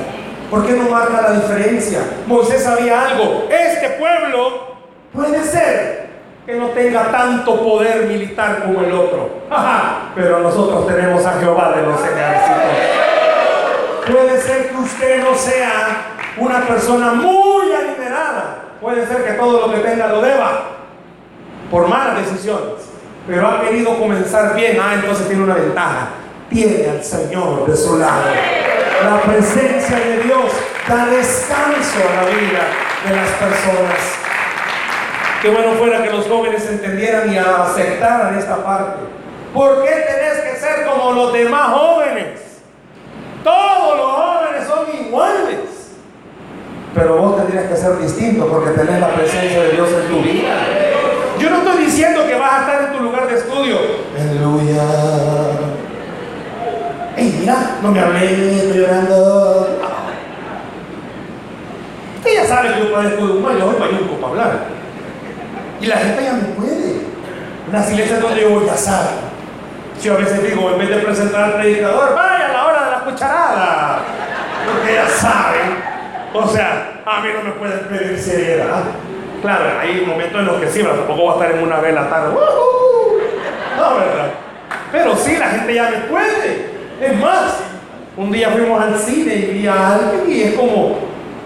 [0.50, 2.00] ¿Por qué no marca la diferencia?
[2.28, 3.48] Moisés sabía algo.
[3.50, 4.78] Este pueblo
[5.12, 6.08] puede ser
[6.46, 9.30] que no tenga tanto poder militar como el otro.
[10.16, 12.72] Pero nosotros tenemos a Jehová de los ejércitos.
[14.10, 17.58] Puede ser que usted no sea una persona muy.
[18.82, 20.62] Puede ser que todo lo que tenga lo deba
[21.72, 22.90] por malas decisiones.
[23.28, 24.78] Pero ha querido comenzar bien.
[24.82, 26.10] Ah, entonces tiene una ventaja.
[26.50, 28.24] Tiene al Señor de su lado.
[29.04, 30.52] La presencia de Dios
[30.88, 32.62] da descanso a la vida
[33.08, 34.18] de las personas.
[35.42, 39.02] Qué bueno fuera que los jóvenes entendieran y aceptaran esta parte.
[39.54, 42.40] ¿Por qué tenés que ser como los demás jóvenes?
[43.44, 45.77] Todos los jóvenes son iguales.
[46.98, 50.66] Pero vos tendrías que ser distinto porque tenés la presencia de Dios en tu vida.
[51.38, 53.78] Yo no estoy diciendo que vas a estar en tu lugar de estudio.
[54.20, 54.84] Aleluya.
[57.16, 59.80] Ey, mira, no me hablé, estoy llorando.
[62.16, 64.60] Usted ya sabe que yo padezco de un mal, yo voy para para hablar.
[65.80, 67.02] Y la gente ya me puede.
[67.70, 69.10] Una iglesias donde yo voy a sabe.
[70.02, 72.91] Yo a veces digo, en vez de presentar al predicador, vaya a la hora de
[72.91, 74.00] la cucharada.
[74.66, 75.87] Porque ya saben.
[76.34, 78.84] O sea, a mí no me pueden pedir seriedad.
[79.42, 82.10] Claro, hay momentos en los que sí, pero tampoco va a estar en una vela
[82.10, 82.34] tarde.
[82.34, 84.32] No, ¿verdad?
[84.92, 86.78] Pero sí, la gente ya me puede.
[87.00, 87.60] Es más,
[88.18, 90.98] un día fuimos al cine y vi a alguien y es como,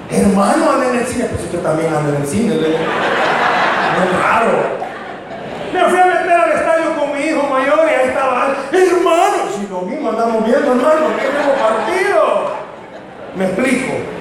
[0.10, 1.26] hermano, anda en el cine.
[1.26, 2.56] Pues yo también ando en el cine.
[2.56, 4.82] No es raro.
[5.74, 9.68] Me fui a meter al estadio con mi hijo mayor y ahí estaba, hermano, si
[9.70, 12.52] lo mismo andamos viendo, hermano, que tengo partido.
[13.36, 14.21] Me explico.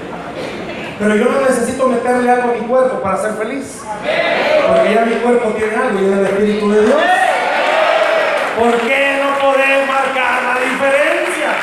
[1.01, 3.81] Pero yo no necesito meterle algo a mi cuerpo para ser feliz.
[4.69, 7.01] Porque ya mi cuerpo tiene algo y es el Espíritu de Dios.
[8.59, 11.57] ¿Por qué no podemos marcar la diferencia?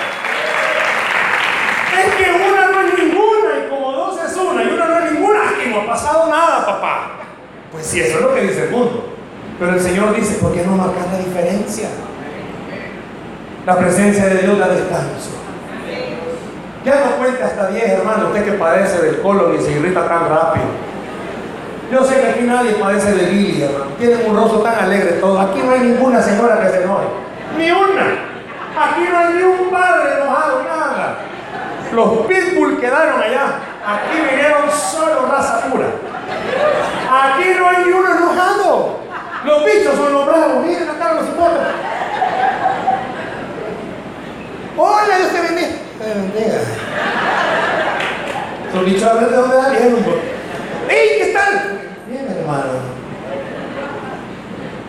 [2.03, 5.11] Es que una no es ninguna y como dos es una y una no es
[5.11, 7.11] ninguna, aquí no ha pasado nada, papá.
[7.71, 9.13] Pues sí, eso es lo que dice el mundo.
[9.59, 11.89] Pero el Señor dice, ¿por qué no marcar la diferencia?
[13.67, 15.29] La presencia de Dios da descanso.
[16.87, 20.29] Ya no cuente hasta 10, hermano, usted que padece del colon y se irrita tan
[20.29, 20.67] rápido.
[21.91, 23.91] Yo sé que aquí nadie padece de Billy, hermano.
[23.97, 25.49] Tienen un rostro tan alegre todos.
[25.49, 27.07] Aquí no hay ninguna señora que se enoje.
[27.57, 28.03] Ni una.
[28.79, 31.17] Aquí no hay ni un padre enojado, nada.
[31.93, 33.59] Los pitbull quedaron allá.
[33.85, 35.87] Aquí vinieron solo raza pura.
[37.11, 38.99] Aquí no hay ni uno enojado.
[39.43, 40.65] Los bichos son los bravos.
[40.65, 41.67] Miren acá los hipócritas.
[44.77, 45.86] Hola, Dios te bendiga.
[45.99, 46.59] Bendiga.
[48.71, 49.99] Son bichos a ver de dónde salieron.
[50.89, 51.79] ¡Ey, qué tal!
[52.07, 52.97] Bien, hermano.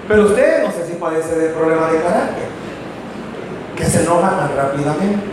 [0.07, 2.49] Pero usted no sé si padece de problema de carácter.
[3.77, 5.27] Que se enoja tan rápidamente.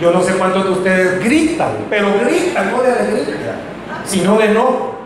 [0.00, 3.54] Yo no sé cuántos de ustedes gritan, pero gritan no de alegría,
[4.04, 4.98] sino de enojo.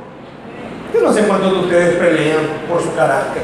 [0.94, 3.42] Yo no sé cuántos de ustedes pelean por su carácter.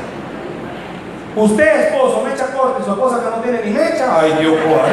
[1.37, 4.19] Usted, esposo, mecha corta y su esposa que no tiene ni mecha.
[4.19, 4.93] Ay, Dios, guarde.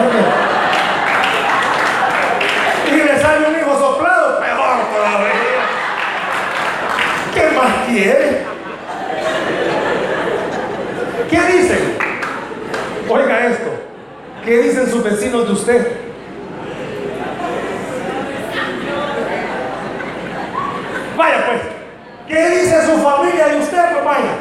[2.92, 5.34] Y le sale un hijo soplado, peor todavía.
[7.34, 8.44] ¿Qué más quiere?
[11.30, 11.98] ¿Qué dicen?
[13.08, 13.70] Oiga esto.
[14.44, 16.10] ¿Qué dicen sus vecinos de usted?
[21.18, 21.62] Vaya pues.
[22.28, 24.34] ¿Qué dice su familia de usted, pues vaya?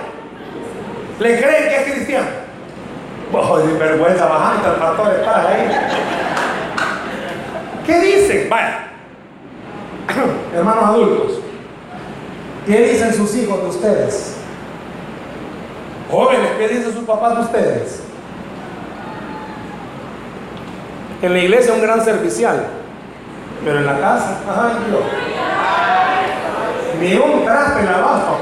[1.18, 2.28] ¿Le creen que es cristiano?
[3.32, 5.68] Oh, sin vergüenza, bajando el pastor está ahí.
[7.84, 8.48] ¿Qué dicen?
[8.48, 8.90] Vaya.
[10.54, 11.40] Hermanos adultos.
[12.66, 14.36] ¿Qué dicen sus hijos de ustedes?
[16.10, 18.02] Jóvenes, ¿qué dicen sus papás de ustedes?
[21.20, 22.66] En la iglesia un gran servicial,
[23.64, 25.02] pero en la casa, ay Dios.
[27.00, 28.38] Ni un traste lavado.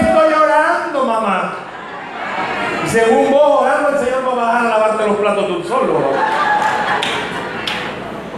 [0.00, 1.54] Estoy orando, mamá.
[2.90, 6.00] Según vos orando, el Señor va a bajar a lavarte los platos un solo.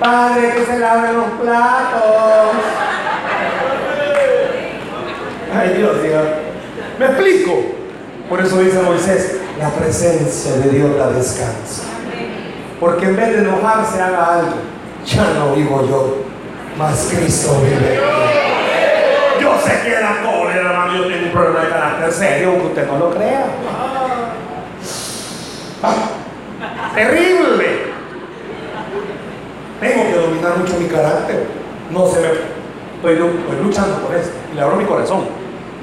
[0.01, 2.57] Padre, que se laven los platos.
[5.59, 6.25] Ay, Dios, Dios.
[6.99, 7.53] ¿Me explico?
[8.29, 11.96] Por eso dice Moisés, la presencia de Dios da descanso.
[12.81, 14.57] Porque en vez de enojarse haga algo.
[15.07, 16.17] Ya no vivo yo,
[16.77, 18.01] más Cristo vive.
[19.41, 22.87] Yo sé que la cólera, hermano, yo tengo un problema de carácter serio, aunque usted
[22.89, 23.47] no lo crea.
[25.83, 27.87] Ah, terrible.
[29.81, 31.47] Tengo que dominar mucho mi carácter.
[31.93, 32.29] No se me.
[32.97, 33.17] Estoy,
[33.63, 34.31] luchando por eso.
[34.53, 35.27] Y le abro mi corazón.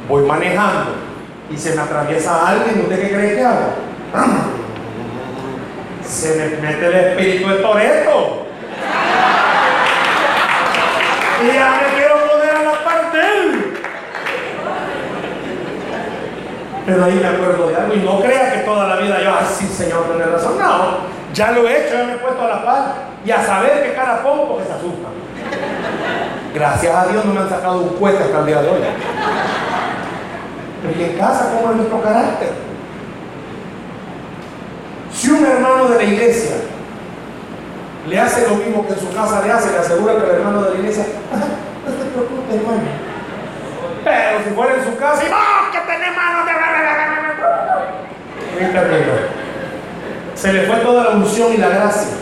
[0.09, 0.91] Voy manejando
[1.49, 2.81] y se me atraviesa alguien.
[2.81, 4.52] ¿Usted qué cree que hago?
[6.23, 8.45] Se me mete el espíritu de Toreto.
[11.43, 13.19] Y ya me quiero poner a la parte.
[16.85, 19.45] Pero ahí me acuerdo de algo y no crea que toda la vida yo, ay,
[19.53, 20.57] sí, Señor, tiene razón.
[20.57, 20.99] No,
[21.33, 22.83] ya lo he hecho, ya me he puesto a la par
[23.25, 25.11] y a saber qué cara pongo porque se asustan.
[26.55, 28.81] Gracias a Dios no me han sacado un cuete hasta el día de hoy.
[30.83, 32.72] Pero ¿y en casa cómo es nuestro carácter?
[35.23, 36.51] Si un hermano de la iglesia
[38.09, 40.63] le hace lo mismo que en su casa le hace, le asegura que el hermano
[40.63, 42.81] de la iglesia, no te preocupes, hermano.
[44.03, 45.71] Pero si fuera en su casa, y ¡no!
[45.71, 46.53] ¡Que tenés manos de
[50.35, 52.17] Se le fue toda la unción y la gracia.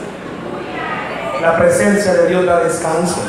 [1.42, 3.20] La presencia de Dios da descanso.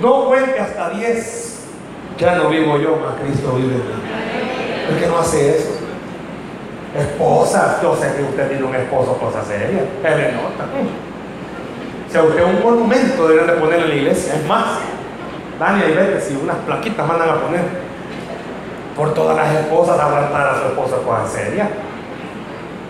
[0.00, 1.58] No cuente hasta 10.
[2.16, 4.88] Ya no vivo yo, más Cristo vive en mí.
[4.88, 5.75] ¿Por qué no hace eso?
[6.98, 9.80] Esposa, yo sé que usted tiene un esposo, cosa seria.
[10.04, 10.64] Él le nota.
[12.10, 14.34] Si a usted un monumento deberían de poner en la iglesia.
[14.34, 14.78] Es más,
[15.58, 17.62] Daniel vete si unas plaquitas mandan a poner
[18.96, 21.68] por todas las esposas aguantar a su esposa, cosa seria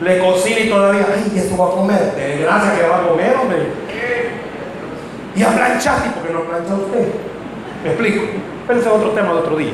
[0.01, 2.15] le cocina y todavía, ay, esto va a comer.
[2.15, 3.67] De gracia que va a comer, hombre.
[5.35, 7.09] Y a planchar, ¿y por qué no plancha usted?
[7.83, 8.25] ¿Me explico?
[8.67, 9.73] Pero ese es otro tema de otro día.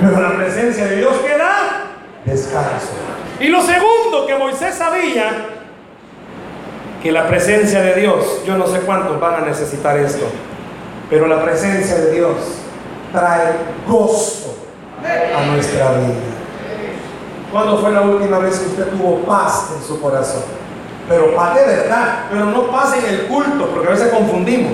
[0.00, 1.87] Pero la presencia de Dios queda
[2.28, 2.88] descanso.
[3.40, 5.46] Y lo segundo que Moisés sabía,
[7.02, 10.26] que la presencia de Dios, yo no sé cuántos van a necesitar esto,
[11.08, 12.36] pero la presencia de Dios
[13.12, 13.52] trae
[13.86, 14.56] gozo
[15.04, 16.14] a nuestra vida.
[17.52, 20.42] ¿Cuándo fue la última vez que usted tuvo paz en su corazón?
[21.08, 24.72] Pero paz de verdad, pero no paz en el culto, porque a veces confundimos.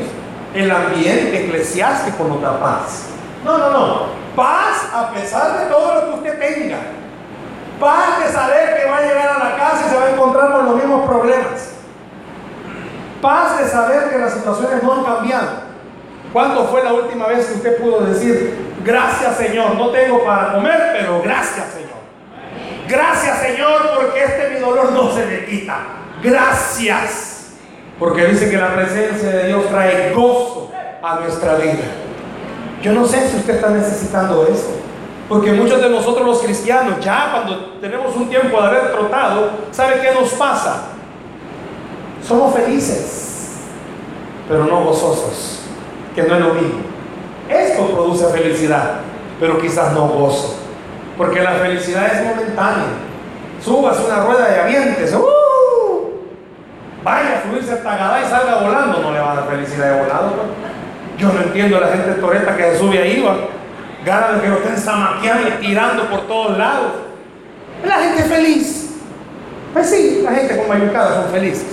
[0.55, 3.07] El ambiente eclesiástico no da paz.
[3.44, 4.07] No, no, no.
[4.34, 6.78] Paz a pesar de todo lo que usted tenga.
[7.81, 10.53] Paz de saber que va a llegar a la casa y se va a encontrar
[10.53, 11.70] con los mismos problemas.
[13.20, 15.49] Paz de saber que las situaciones no han cambiado.
[16.33, 20.91] ¿Cuándo fue la última vez que usted pudo decir, gracias Señor, no tengo para comer,
[20.93, 21.95] pero gracias Señor?
[22.89, 25.77] Gracias Señor porque este mi dolor no se me quita.
[26.22, 27.53] Gracias.
[27.99, 30.72] Porque dice que la presencia de Dios trae gozo
[31.03, 31.85] a nuestra vida.
[32.83, 34.81] Yo no sé si usted está necesitando eso.
[35.29, 40.01] Porque muchos de nosotros los cristianos, ya cuando tenemos un tiempo de haber trotado, ¿sabe
[40.01, 40.89] qué nos pasa?
[42.27, 43.57] Somos felices,
[44.49, 45.61] pero no gozosos,
[46.14, 46.81] que no es lo mismo.
[47.49, 49.01] Esto produce felicidad,
[49.41, 50.57] pero quizás no gozo.
[51.16, 52.87] Porque la felicidad es momentánea.
[53.62, 55.14] Subas una rueda de avientes.
[55.14, 55.25] ¡uh!
[57.03, 58.99] Vaya a subirse hasta y salga volando.
[58.99, 60.33] No le va a dar felicidad de volado.
[61.18, 63.22] Yo no entiendo a la gente toreta que se sube ahí.
[63.22, 63.37] Va.
[64.05, 66.92] Gana de que lo estén zamaqueando y tirando por todos lados.
[67.84, 68.90] La gente feliz.
[69.72, 71.66] Pues sí, la gente con mayucada son felices.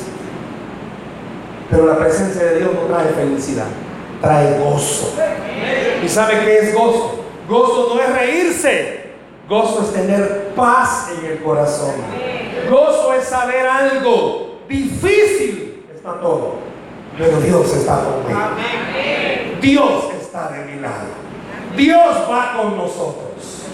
[1.70, 3.68] Pero la presencia de Dios no trae felicidad,
[4.20, 5.14] trae gozo.
[6.04, 7.24] ¿Y sabe qué es gozo?
[7.48, 9.02] Gozo no es reírse.
[9.48, 11.96] Gozo es tener paz en el corazón.
[12.70, 14.60] Gozo es saber algo.
[14.68, 16.56] Difícil está todo.
[17.18, 18.40] Pero Dios está conmigo.
[19.62, 21.12] Dios está de mi lado.
[21.76, 23.66] Dios va con nosotros.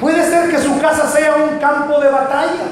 [0.00, 2.64] Puede ser que su casa sea un campo de batalla.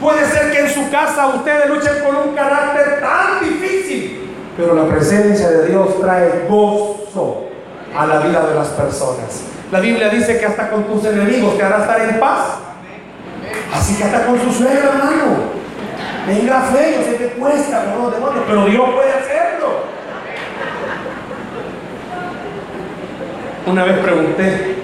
[0.00, 4.30] Puede ser que en su casa ustedes luchen con un carácter tan difícil.
[4.56, 7.48] Pero la presencia de Dios trae gozo
[7.96, 9.42] a la vida de las personas.
[9.70, 12.58] La Biblia dice que hasta con tus enemigos te hará estar en paz.
[13.74, 15.52] Así que hasta con su suegra, hermano.
[16.26, 19.91] Tenga fe, yo sé que cuesta los demonios, pero Dios puede hacerlo.
[23.64, 24.74] Una vez pregunté,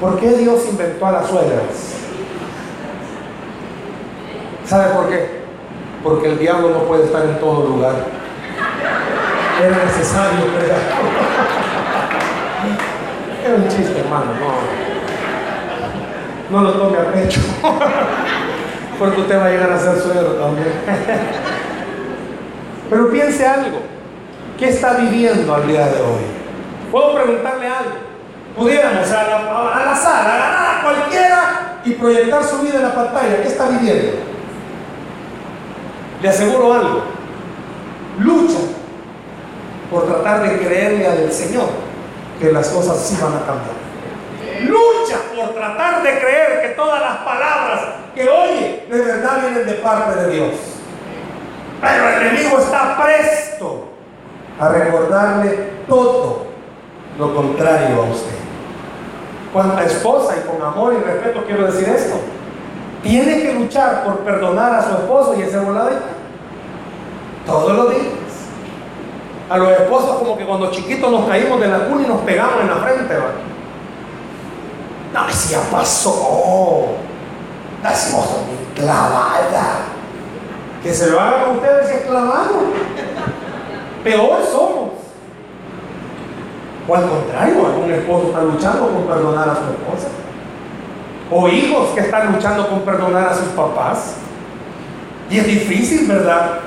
[0.00, 1.94] ¿por qué Dios inventó a las suegras?
[4.64, 5.44] ¿Sabe por qué?
[6.02, 7.96] Porque el diablo no puede estar en todo lugar.
[9.62, 10.78] Era necesario, ¿verdad?
[13.44, 14.32] Era un chiste, hermano,
[16.50, 16.62] no.
[16.62, 17.40] Lo tome a pecho.
[18.98, 20.72] Porque usted va a llegar a ser suegro también.
[22.90, 23.78] Pero piense algo.
[24.58, 26.24] ¿Qué está viviendo al día de hoy?
[26.92, 28.03] Puedo preguntarle algo.
[28.56, 29.36] Pudiéramos a la,
[29.72, 33.42] a la sala, agarrar a cualquiera y proyectar su vida en la pantalla.
[33.42, 34.18] ¿Qué está viviendo?
[36.22, 37.02] Le aseguro algo.
[38.18, 38.60] Lucha
[39.90, 41.68] por tratar de creerle al Señor
[42.40, 43.84] que las cosas sí van a cambiar.
[44.62, 47.80] Lucha por tratar de creer que todas las palabras
[48.14, 50.54] que oye de verdad vienen de parte de Dios.
[51.80, 53.88] Pero el enemigo está presto
[54.60, 56.46] a recordarle todo
[57.18, 58.43] lo contrario a usted.
[59.54, 62.16] Cuánta esposa y con amor y respeto quiero decir esto.
[63.04, 66.02] Tiene que luchar por perdonar a su esposo y ese voladito.
[67.46, 68.02] Todos los días.
[69.48, 72.62] A los esposos como que cuando chiquitos nos caímos de la cuna y nos pegamos
[72.62, 73.14] en la frente.
[75.12, 76.86] No, si ya pasó.
[77.80, 79.82] La esposa muy clavada.
[80.82, 82.56] Que se lo hagan a ustedes es clavado.
[84.02, 84.83] Peor somos.
[86.86, 90.08] O al contrario, algún esposo está luchando con perdonar a su esposa.
[91.30, 94.16] O hijos que están luchando con perdonar a sus papás.
[95.30, 96.60] Y es difícil, ¿verdad?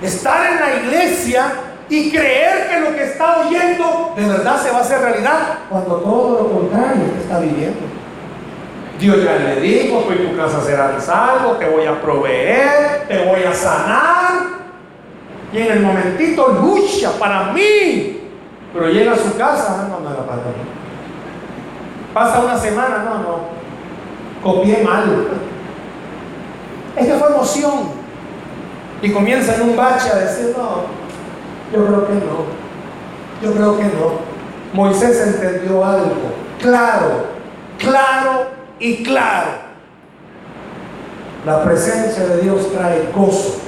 [0.00, 1.52] Estar en la iglesia
[1.88, 5.96] y creer que lo que está oyendo de verdad se va a hacer realidad cuando
[5.96, 7.80] todo lo contrario está viviendo.
[8.98, 13.42] Dios ya le dijo, que tu casa será salvo, te voy a proveer, te voy
[13.42, 14.54] a sanar.
[15.52, 18.13] Y en el momentito lucha para mí.
[18.74, 20.42] Pero llega a su casa, no, no era para.
[22.12, 23.38] Pasa una semana, no, no.
[24.42, 25.28] Copié mal.
[26.96, 28.04] Es que fue emoción.
[29.00, 30.82] Y comienza en un bache a decir, no,
[31.72, 32.44] yo creo que no.
[33.42, 34.34] Yo creo que no.
[34.72, 36.32] Moisés entendió algo.
[36.60, 37.26] Claro,
[37.78, 38.46] claro
[38.80, 39.50] y claro.
[41.46, 43.58] La presencia de Dios trae gozo,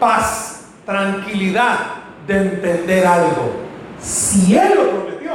[0.00, 1.78] paz, tranquilidad
[2.26, 3.67] de entender algo.
[4.00, 5.32] Si Él lo prometió,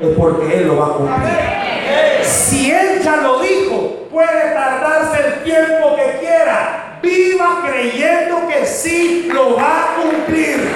[0.00, 2.24] es porque Él lo va a cumplir.
[2.24, 6.98] Si Él ya lo dijo, puede tardarse el tiempo que quiera.
[7.02, 10.68] Viva creyendo que sí lo va a cumplir.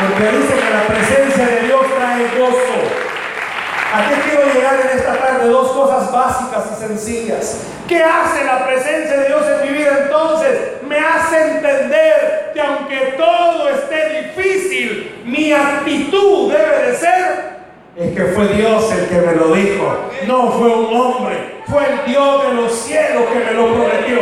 [0.00, 3.10] Porque dice que la presencia de Dios trae gozo.
[3.92, 5.48] ¿A qué quiero llegar en esta tarde?
[5.48, 7.56] Dos cosas básicas y sencillas.
[7.88, 10.58] ¿Qué hace la presencia de Dios en mi vida entonces?
[10.86, 11.89] Me hace entender
[15.50, 17.50] mi actitud debe de ser
[17.96, 19.96] es que fue Dios el que me lo dijo.
[20.28, 24.18] No fue un hombre, fue el Dios de los cielos que me lo prometió.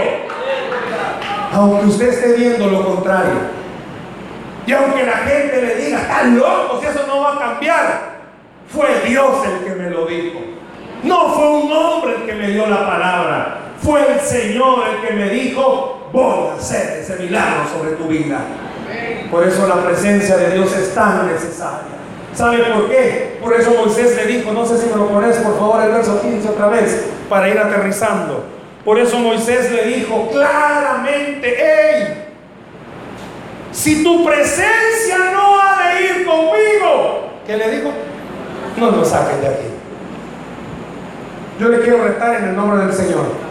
[1.53, 3.59] Aunque usted esté viendo lo contrario.
[4.67, 8.19] Y aunque la gente le diga, están loco, si eso no va a cambiar,
[8.67, 10.41] fue Dios el que me lo dijo.
[11.03, 13.59] No fue un hombre el que me dio la palabra.
[13.83, 18.41] Fue el Señor el que me dijo, voy a hacer ese milagro sobre tu vida.
[19.31, 21.99] Por eso la presencia de Dios es tan necesaria.
[22.35, 23.39] ¿Sabe por qué?
[23.43, 26.21] Por eso Moisés le dijo, no sé si me lo pones por favor el verso
[26.21, 28.45] 15 otra vez, para ir aterrizando.
[28.85, 32.25] Por eso Moisés le dijo claramente, hey,
[33.73, 37.93] si tu presencia no ha de ir conmigo, ¿qué le digo?
[38.77, 39.67] No lo saquen de aquí.
[41.59, 43.48] Yo le quiero retar en el nombre del Señor.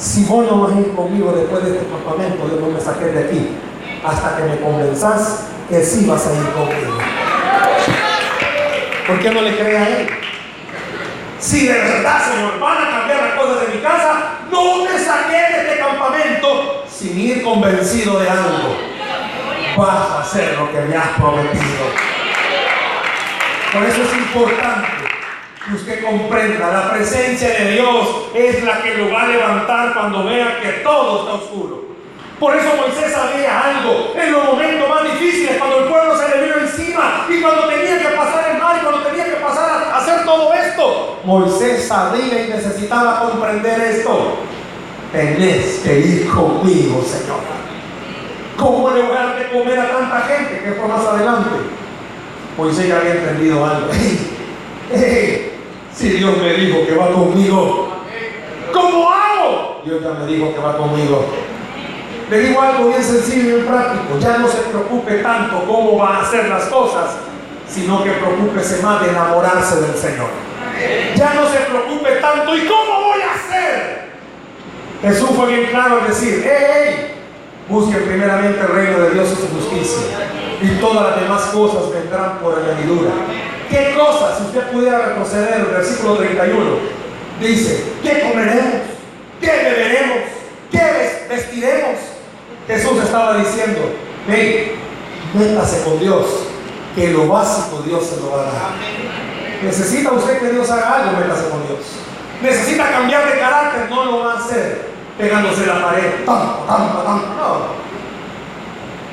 [0.00, 3.04] Si vos no vas a ir conmigo después de este campamento, Dios no me saqué
[3.04, 3.48] de aquí
[4.02, 6.96] hasta que me convenzás que sí vas a ir conmigo.
[9.06, 10.08] ¿Por qué no le crees a Él?
[11.38, 15.36] Si de verdad, Señor, van a cambiar las cosas de mi casa, no me saqué
[15.36, 18.76] de este campamento sin ir convencido de algo,
[19.76, 21.84] vas a hacer lo que me has prometido.
[23.70, 25.19] Por eso es importante
[25.64, 30.24] que usted comprenda, la presencia de Dios es la que lo va a levantar cuando
[30.24, 31.84] vea que todo está oscuro.
[32.38, 36.44] Por eso Moisés sabía algo en los momentos más difíciles, cuando el pueblo se le
[36.44, 39.98] vino encima y cuando tenía que pasar el mar y cuando tenía que pasar a
[39.98, 41.20] hacer todo esto.
[41.24, 44.38] Moisés sabía y necesitaba comprender esto
[45.12, 47.40] tenés que ir conmigo, Señor.
[48.56, 51.50] ¿Cómo le voy a dar de comer a tanta gente que fue más adelante?
[52.56, 53.88] Moisés ya había entendido algo.
[55.94, 57.88] si Dios me dijo que va conmigo,
[58.72, 59.82] ¿cómo hago?
[59.84, 61.26] Dios ya me dijo que va conmigo.
[62.30, 64.18] Le digo algo bien sencillo y práctico.
[64.20, 67.16] Ya no se preocupe tanto cómo va a hacer las cosas,
[67.68, 70.28] sino que preocúpese más de enamorarse del Señor.
[71.16, 74.10] Ya no se preocupe tanto, ¿y cómo voy a hacer?
[75.02, 77.10] Jesús fue bien claro al decir, hey, hey,
[77.70, 80.28] Busquen primeramente el reino de Dios y su justicia.
[80.60, 83.12] Y todas las demás cosas vendrán por añadidura.
[83.70, 84.38] ¿Qué cosas?
[84.38, 86.60] Si usted pudiera retroceder el versículo 31,
[87.40, 88.82] dice, ¿qué comeremos?
[89.40, 90.18] ¿Qué beberemos?
[90.72, 91.98] ¿Qué vestiremos?
[92.66, 93.80] Jesús estaba diciendo,
[94.28, 94.76] hey,
[95.34, 96.26] métase con Dios,
[96.96, 98.72] que lo básico Dios se lo va a dar.
[99.62, 101.80] Necesita usted que Dios haga algo, métase con Dios.
[102.42, 106.24] Necesita cambiar de carácter, no lo va a hacer pegándose la pared.
[106.26, 107.80] No.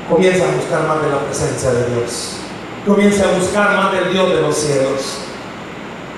[0.10, 2.38] Comienza a buscar más de la presencia de Dios.
[2.88, 5.17] Comienza a buscar más del Dios de los cielos.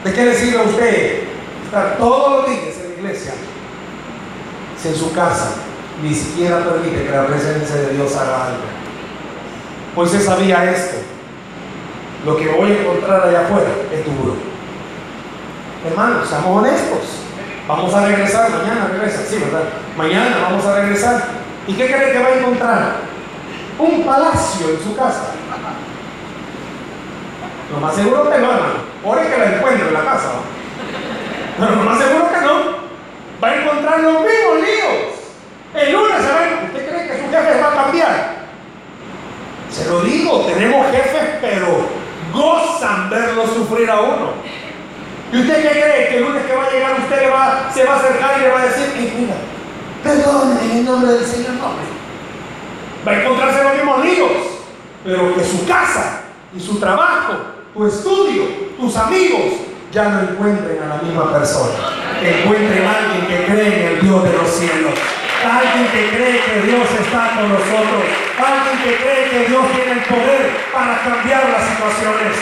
[0.03, 1.24] ¿De qué le sirve a usted
[1.65, 3.34] estar todos los días en la iglesia
[4.80, 5.55] si en su casa
[6.03, 8.59] ni siquiera permite que la presencia de Dios haga algo?
[9.95, 10.97] Pues se sabía esto.
[12.24, 14.36] Lo que voy a encontrar allá afuera es duro.
[15.88, 17.24] Hermanos, seamos honestos.
[17.67, 19.63] Vamos a regresar, mañana regresa, sí, ¿verdad?
[19.97, 21.30] Mañana vamos a regresar.
[21.67, 22.95] ¿Y qué cree que va a encontrar?
[23.80, 25.32] Un palacio en su casa.
[27.72, 28.89] Lo más seguro que no, hermano.
[29.03, 30.32] Ore que la encuentre en la casa.
[31.57, 32.80] Pero lo más seguro que no.
[33.43, 35.20] Va a encontrar los mismos líos.
[35.74, 38.39] El lunes se va ¿Usted cree que su jefe va a cambiar?
[39.70, 41.88] Se lo digo, tenemos jefes, pero
[42.34, 44.34] gozan verlo sufrir a uno.
[45.32, 46.09] ¿Y usted qué cree?
[46.09, 48.41] Que el lunes que va a llegar usted le va, se va a acercar y
[48.41, 49.36] le va a decir, mira,
[50.03, 51.74] perdón en el nombre del Señor, no.
[53.07, 54.32] Va a encontrarse los mismos líos,
[55.03, 56.22] pero que su casa
[56.55, 57.34] y su trabajo,
[57.80, 58.44] tu estudio,
[58.78, 59.56] tus amigos,
[59.90, 61.80] ya no encuentren a la misma persona.
[62.22, 65.00] Encuentren a alguien que cree en el Dios de los cielos.
[65.40, 68.04] Alguien que cree que Dios está con nosotros.
[68.36, 72.36] Alguien que cree que Dios tiene el poder para cambiar las situaciones.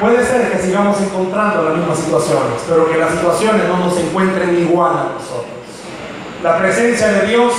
[0.00, 4.58] Puede ser que sigamos encontrando las mismas situaciones, pero que las situaciones no nos encuentren
[4.58, 5.52] igual a nosotros.
[6.42, 7.52] La presencia de Dios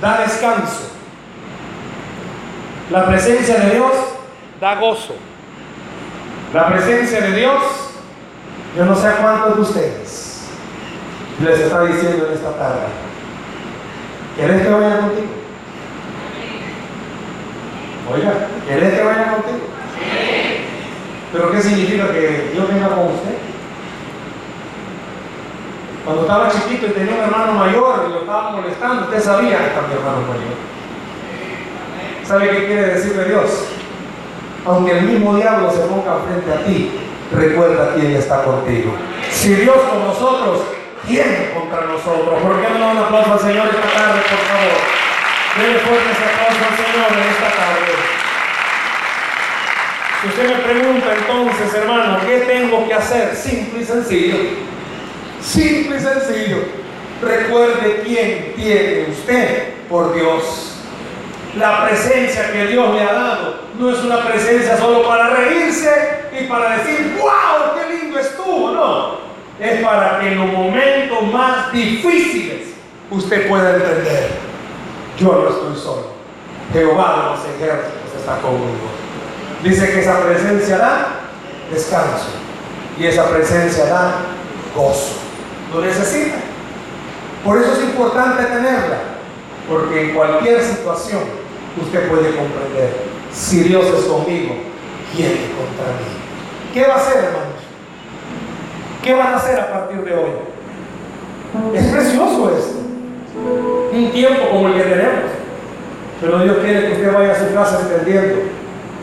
[0.00, 0.92] da descanso.
[2.90, 3.92] La presencia de Dios
[4.60, 5.31] da gozo.
[6.52, 7.62] La presencia de Dios,
[8.76, 10.48] yo no sé a cuántos de ustedes
[11.42, 12.80] les está diciendo en esta tarde,
[14.36, 15.32] ¿quieres que vaya contigo?
[18.12, 18.32] Oiga,
[18.66, 19.66] ¿quieres que vaya contigo?
[21.32, 23.38] ¿Pero qué significa que yo venga con usted?
[26.04, 29.66] Cuando estaba chiquito y tenía un hermano mayor y lo estaba molestando, usted sabía que
[29.68, 30.56] está mi hermano mayor.
[32.24, 33.68] ¿Sabe qué quiere decirle Dios?
[34.64, 36.90] Aunque el mismo diablo se ponga frente a ti,
[37.32, 38.92] recuerda quién está contigo.
[39.30, 40.62] Si Dios con nosotros,
[41.06, 42.40] ¿quién contra nosotros?
[42.42, 44.78] ¿Por qué no un aplauso al Señor esta tarde, por favor?
[45.58, 47.92] Dele fuerte ese aplauso al Señor en esta tarde.
[50.22, 53.34] Si usted me pregunta entonces, hermano, ¿qué tengo que hacer?
[53.34, 54.36] Simple y sencillo.
[55.40, 56.58] Simple y sencillo.
[57.20, 60.71] Recuerde quién tiene usted por Dios.
[61.58, 65.90] La presencia que Dios le ha dado no es una presencia solo para reírse
[66.40, 68.70] y para decir, wow, qué lindo estuvo.
[68.70, 69.18] No,
[69.60, 72.68] es para que en los momentos más difíciles
[73.10, 74.30] usted pueda entender,
[75.18, 76.12] yo no estoy solo.
[76.72, 78.88] Jehová de los ejércitos está conmigo.
[79.62, 81.06] Dice que esa presencia da
[81.70, 82.30] descanso
[82.98, 84.14] y esa presencia da
[84.74, 85.16] gozo.
[85.72, 86.36] Lo necesita.
[87.44, 88.98] Por eso es importante tenerla,
[89.68, 91.41] porque en cualquier situación
[91.80, 94.54] usted puede comprender, si Dios es conmigo,
[95.14, 96.08] ¿quién es contra mí?
[96.74, 97.62] ¿Qué va a hacer, hermanos?
[99.02, 100.30] ¿Qué van a hacer a partir de hoy?
[101.74, 102.78] Es precioso esto.
[103.92, 105.30] Un tiempo como el que tenemos.
[106.20, 108.42] Pero Dios quiere que usted vaya a su casa entendiendo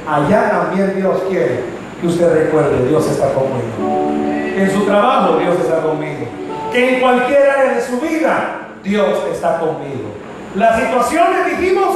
[0.09, 1.61] allá también Dios quiere
[2.01, 4.11] que usted recuerde, Dios está conmigo.
[4.55, 6.25] En su trabajo Dios está conmigo.
[6.71, 10.09] Que en cualquier área de su vida Dios está conmigo.
[10.55, 11.95] Las situaciones, dijimos,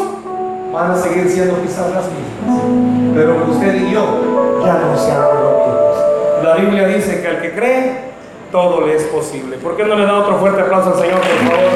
[0.73, 3.13] van a seguir siendo quizás las mismas.
[3.13, 6.43] Pero usted y yo ya no seamos los mismos.
[6.43, 8.13] La Biblia dice que al que cree,
[8.51, 9.57] todo le es posible.
[9.57, 11.71] ¿Por qué no le da otro fuerte aplauso al Señor, por favor,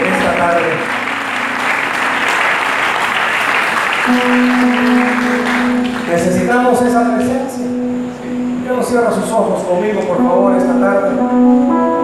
[0.00, 0.62] en esta tarde?
[6.10, 7.66] Necesitamos esa presencia.
[8.62, 12.03] Dios cierra sus ojos conmigo, por favor, esta tarde.